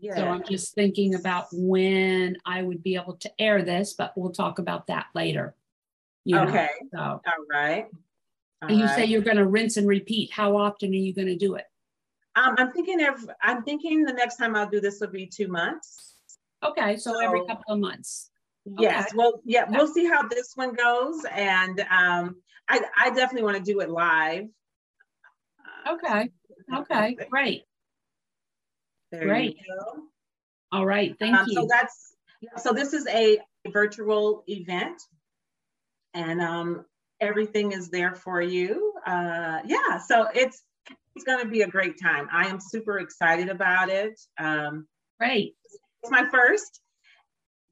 Yeah. 0.00 0.16
So 0.16 0.28
I'm 0.28 0.44
just 0.44 0.74
thinking 0.74 1.14
about 1.14 1.48
when 1.52 2.36
I 2.46 2.62
would 2.62 2.82
be 2.82 2.96
able 2.96 3.16
to 3.16 3.30
air 3.38 3.62
this, 3.62 3.92
but 3.92 4.12
we'll 4.16 4.32
talk 4.32 4.58
about 4.58 4.86
that 4.86 5.06
later. 5.14 5.54
You 6.24 6.36
know, 6.36 6.48
okay. 6.48 6.68
So. 6.92 6.98
All 6.98 7.22
right. 7.50 7.86
All 8.62 8.70
you 8.70 8.84
right. 8.84 8.96
say 8.96 9.04
you're 9.04 9.20
going 9.20 9.36
to 9.36 9.46
rinse 9.46 9.76
and 9.76 9.86
repeat. 9.86 10.30
How 10.32 10.56
often 10.56 10.90
are 10.90 10.94
you 10.94 11.14
going 11.14 11.28
to 11.28 11.36
do 11.36 11.54
it? 11.56 11.66
Um, 12.36 12.54
I'm 12.58 12.72
thinking 12.72 13.04
of, 13.06 13.28
I'm 13.42 13.62
thinking 13.62 14.04
the 14.04 14.12
next 14.12 14.36
time 14.36 14.54
I'll 14.56 14.68
do 14.68 14.80
this 14.80 15.00
will 15.00 15.08
be 15.08 15.26
two 15.26 15.48
months. 15.48 16.14
Okay, 16.62 16.96
so, 16.96 17.12
so 17.12 17.24
every 17.24 17.44
couple 17.46 17.74
of 17.74 17.80
months. 17.80 18.30
Yes, 18.78 19.08
okay. 19.08 19.16
well, 19.16 19.40
yeah, 19.44 19.64
we'll 19.68 19.86
see 19.86 20.06
how 20.06 20.28
this 20.28 20.52
one 20.54 20.74
goes, 20.74 21.24
and 21.32 21.80
um, 21.90 22.36
I, 22.68 22.82
I 22.98 23.10
definitely 23.10 23.44
want 23.44 23.56
to 23.56 23.62
do 23.62 23.80
it 23.80 23.90
live. 23.90 24.44
Okay. 25.88 26.30
Okay. 26.72 27.16
Great. 27.30 27.64
There 29.12 29.24
Great. 29.24 29.58
All 30.72 30.86
right. 30.86 31.16
Thank 31.18 31.36
um, 31.36 31.46
you. 31.48 31.54
So 31.54 31.68
that's 31.68 32.14
so. 32.58 32.72
This 32.72 32.92
is 32.92 33.06
a 33.08 33.38
virtual 33.72 34.44
event, 34.46 35.02
and 36.14 36.40
um, 36.40 36.84
everything 37.20 37.72
is 37.72 37.90
there 37.90 38.14
for 38.14 38.40
you. 38.40 38.92
Uh, 39.06 39.60
yeah. 39.64 39.98
So 39.98 40.28
it's 40.34 40.62
it's 41.16 41.24
going 41.24 41.44
to 41.44 41.50
be 41.50 41.62
a 41.62 41.66
great 41.66 42.00
time. 42.00 42.28
I 42.32 42.46
am 42.46 42.60
super 42.60 42.98
excited 42.98 43.48
about 43.48 43.88
it. 43.88 44.18
Um, 44.38 44.86
Great. 45.18 45.54
It's 46.02 46.10
my 46.10 46.26
first. 46.30 46.80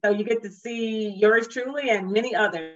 So 0.03 0.11
you 0.11 0.23
get 0.23 0.43
to 0.43 0.51
see 0.51 1.09
yours 1.09 1.47
truly 1.47 1.89
and 1.89 2.11
many 2.11 2.35
others 2.35 2.75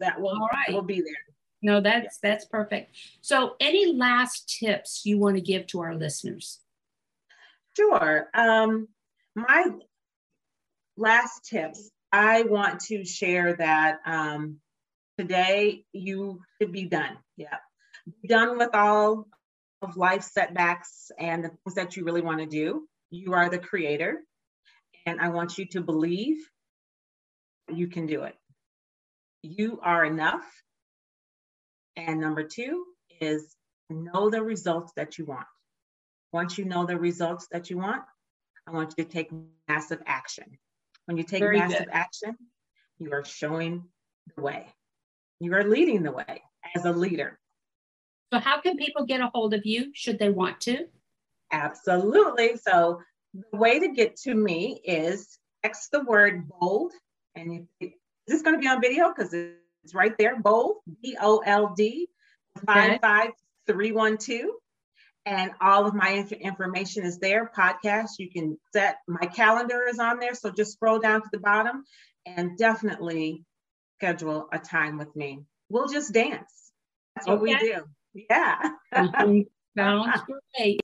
that 0.00 0.20
will, 0.20 0.38
right. 0.52 0.72
will 0.72 0.82
be 0.82 1.00
there. 1.00 1.33
No, 1.64 1.80
that's 1.80 2.18
yeah. 2.22 2.30
that's 2.30 2.44
perfect. 2.44 2.94
So 3.22 3.56
any 3.58 3.94
last 3.94 4.58
tips 4.60 5.00
you 5.06 5.18
want 5.18 5.36
to 5.36 5.40
give 5.40 5.66
to 5.68 5.80
our 5.80 5.96
listeners? 5.96 6.60
Sure. 7.74 8.26
Um, 8.34 8.88
my 9.34 9.64
last 10.98 11.46
tips, 11.46 11.90
I 12.12 12.42
want 12.42 12.80
to 12.88 13.06
share 13.06 13.54
that 13.54 14.00
um, 14.04 14.58
today 15.18 15.86
you 15.94 16.42
should 16.60 16.70
be 16.70 16.84
done. 16.84 17.16
Yeah. 17.38 17.56
Be 18.20 18.28
done 18.28 18.58
with 18.58 18.74
all 18.74 19.26
of 19.80 19.96
life 19.96 20.22
setbacks 20.22 21.10
and 21.18 21.44
the 21.44 21.48
things 21.48 21.76
that 21.76 21.96
you 21.96 22.04
really 22.04 22.20
want 22.20 22.40
to 22.40 22.46
do. 22.46 22.86
You 23.08 23.32
are 23.32 23.48
the 23.48 23.58
creator. 23.58 24.18
And 25.06 25.18
I 25.18 25.30
want 25.30 25.56
you 25.56 25.64
to 25.68 25.80
believe 25.80 26.36
you 27.72 27.88
can 27.88 28.04
do 28.04 28.24
it. 28.24 28.34
You 29.42 29.80
are 29.82 30.04
enough. 30.04 30.44
And 31.96 32.20
number 32.20 32.44
two 32.44 32.84
is 33.20 33.56
know 33.90 34.30
the 34.30 34.42
results 34.42 34.92
that 34.96 35.18
you 35.18 35.24
want. 35.24 35.46
Once 36.32 36.58
you 36.58 36.64
know 36.64 36.84
the 36.84 36.96
results 36.96 37.46
that 37.52 37.70
you 37.70 37.78
want, 37.78 38.02
I 38.66 38.72
want 38.72 38.94
you 38.96 39.04
to 39.04 39.10
take 39.10 39.30
massive 39.68 40.02
action. 40.06 40.58
When 41.06 41.16
you 41.16 41.22
take 41.22 41.40
Very 41.40 41.58
massive 41.58 41.86
good. 41.86 41.88
action, 41.92 42.36
you 42.98 43.12
are 43.12 43.24
showing 43.24 43.84
the 44.34 44.42
way. 44.42 44.66
You 45.38 45.54
are 45.54 45.64
leading 45.64 46.02
the 46.02 46.12
way 46.12 46.42
as 46.74 46.84
a 46.84 46.92
leader. 46.92 47.38
So, 48.32 48.40
how 48.40 48.60
can 48.60 48.76
people 48.76 49.04
get 49.04 49.20
a 49.20 49.30
hold 49.32 49.54
of 49.54 49.64
you 49.64 49.90
should 49.94 50.18
they 50.18 50.30
want 50.30 50.60
to? 50.62 50.86
Absolutely. 51.52 52.56
So, 52.56 53.00
the 53.34 53.56
way 53.56 53.78
to 53.78 53.88
get 53.92 54.16
to 54.22 54.34
me 54.34 54.80
is 54.84 55.38
text 55.62 55.90
the 55.92 56.02
word 56.04 56.48
bold. 56.48 56.92
And 57.36 57.68
is 57.80 57.90
this 58.26 58.42
going 58.42 58.56
to 58.56 58.60
be 58.60 58.68
on 58.68 58.80
video? 58.80 59.12
Because 59.14 59.34
it's 59.84 59.94
right 59.94 60.16
there 60.18 60.40
bold, 60.40 60.78
B 61.02 61.16
O 61.20 61.38
L 61.44 61.74
D, 61.76 62.08
55312. 62.66 64.50
And 65.26 65.52
all 65.60 65.86
of 65.86 65.94
my 65.94 66.26
information 66.40 67.04
is 67.04 67.18
there. 67.18 67.50
Podcast, 67.56 68.18
you 68.18 68.30
can 68.30 68.58
set 68.74 68.98
my 69.08 69.26
calendar 69.26 69.86
is 69.88 69.98
on 69.98 70.18
there. 70.18 70.34
So 70.34 70.50
just 70.50 70.72
scroll 70.72 70.98
down 70.98 71.22
to 71.22 71.28
the 71.32 71.38
bottom 71.38 71.84
and 72.26 72.58
definitely 72.58 73.42
schedule 73.98 74.48
a 74.52 74.58
time 74.58 74.98
with 74.98 75.14
me. 75.16 75.40
We'll 75.70 75.88
just 75.88 76.12
dance. 76.12 76.72
That's 77.14 77.26
what 77.26 77.38
okay. 77.38 77.54
we 77.54 77.58
do. 77.58 77.84
Yeah. 78.28 78.70
Sounds 79.76 80.22
great. 80.56 80.80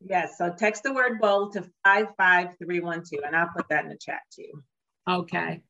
Yes. 0.00 0.36
So 0.36 0.52
text 0.56 0.82
the 0.82 0.92
word 0.92 1.20
bold 1.20 1.52
to 1.52 1.62
55312 1.84 3.24
and 3.24 3.36
I'll 3.36 3.50
put 3.56 3.68
that 3.68 3.84
in 3.84 3.90
the 3.90 3.98
chat 3.98 4.20
too. 4.34 4.62
Okay. 5.08 5.62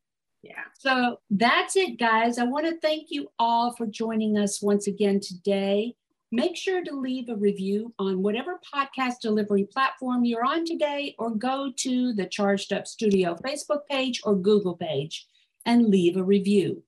Yeah. 0.48 0.64
So 0.78 1.20
that's 1.30 1.76
it, 1.76 1.98
guys. 1.98 2.38
I 2.38 2.44
want 2.44 2.66
to 2.66 2.78
thank 2.78 3.06
you 3.10 3.30
all 3.38 3.72
for 3.74 3.86
joining 3.86 4.38
us 4.38 4.62
once 4.62 4.86
again 4.86 5.20
today. 5.20 5.94
Make 6.30 6.56
sure 6.56 6.84
to 6.84 6.94
leave 6.94 7.28
a 7.28 7.36
review 7.36 7.92
on 7.98 8.22
whatever 8.22 8.60
podcast 8.74 9.20
delivery 9.22 9.64
platform 9.64 10.24
you're 10.24 10.44
on 10.44 10.64
today, 10.64 11.14
or 11.18 11.30
go 11.30 11.72
to 11.78 12.12
the 12.12 12.26
Charged 12.26 12.72
Up 12.72 12.86
Studio 12.86 13.36
Facebook 13.44 13.86
page 13.90 14.20
or 14.24 14.36
Google 14.36 14.76
page 14.76 15.26
and 15.64 15.88
leave 15.88 16.16
a 16.16 16.22
review. 16.22 16.82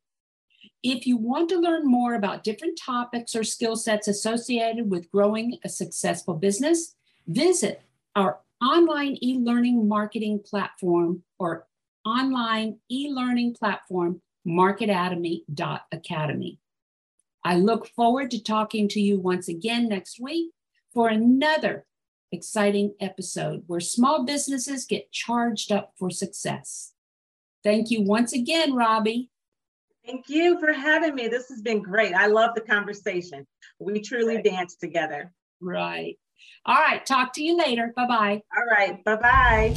If 0.83 1.07
you 1.07 1.17
want 1.17 1.49
to 1.51 1.59
learn 1.59 1.85
more 1.85 2.15
about 2.15 2.45
different 2.45 2.79
topics 2.79 3.35
or 3.35 3.43
skill 3.43 3.75
sets 3.75 4.07
associated 4.07 4.91
with 4.91 5.11
growing 5.11 5.59
a 5.65 5.69
successful 5.69 6.35
business, 6.35 6.95
visit 7.27 7.83
our 8.15 8.39
online 8.63 9.17
e 9.23 9.39
learning 9.39 9.89
marketing 9.89 10.41
platform 10.45 11.23
or 11.39 11.67
online 12.05 12.79
e 12.91 13.09
learning 13.11 13.55
platform, 13.55 14.21
marketatomy.academy. 14.47 16.59
I 17.45 17.57
look 17.57 17.89
forward 17.89 18.31
to 18.33 18.43
talking 18.43 18.89
to 18.89 19.01
you 19.01 19.19
once 19.19 19.49
again 19.49 19.89
next 19.89 20.21
week 20.21 20.53
for 20.93 21.09
another 21.09 21.87
exciting 22.33 22.95
episode 23.01 23.63
where 23.67 23.81
small 23.81 24.25
businesses 24.25 24.85
get 24.85 25.13
charged 25.13 25.73
up 25.73 25.93
for 25.99 26.11
success. 26.11 26.93
Thank 27.65 27.91
you 27.91 28.03
once 28.03 28.33
again, 28.33 28.75
Robbie. 28.75 29.31
Thank 30.05 30.29
you 30.29 30.59
for 30.59 30.73
having 30.73 31.15
me. 31.15 31.29
This 31.29 31.49
has 31.49 31.61
been 31.61 31.83
great. 31.83 32.15
I 32.15 32.27
love 32.27 32.55
the 32.55 32.63
conversation. 32.63 33.47
We 33.79 34.01
truly 34.01 34.37
right. 34.37 34.45
danced 34.45 34.81
together. 34.81 35.33
Right. 35.61 36.19
All 36.65 36.77
right. 36.77 37.05
Talk 37.05 37.33
to 37.35 37.43
you 37.43 37.57
later. 37.57 37.93
Bye 37.95 38.07
bye. 38.07 38.43
All 38.57 38.67
right. 38.71 39.05
Bye 39.05 39.17
bye. 39.17 39.77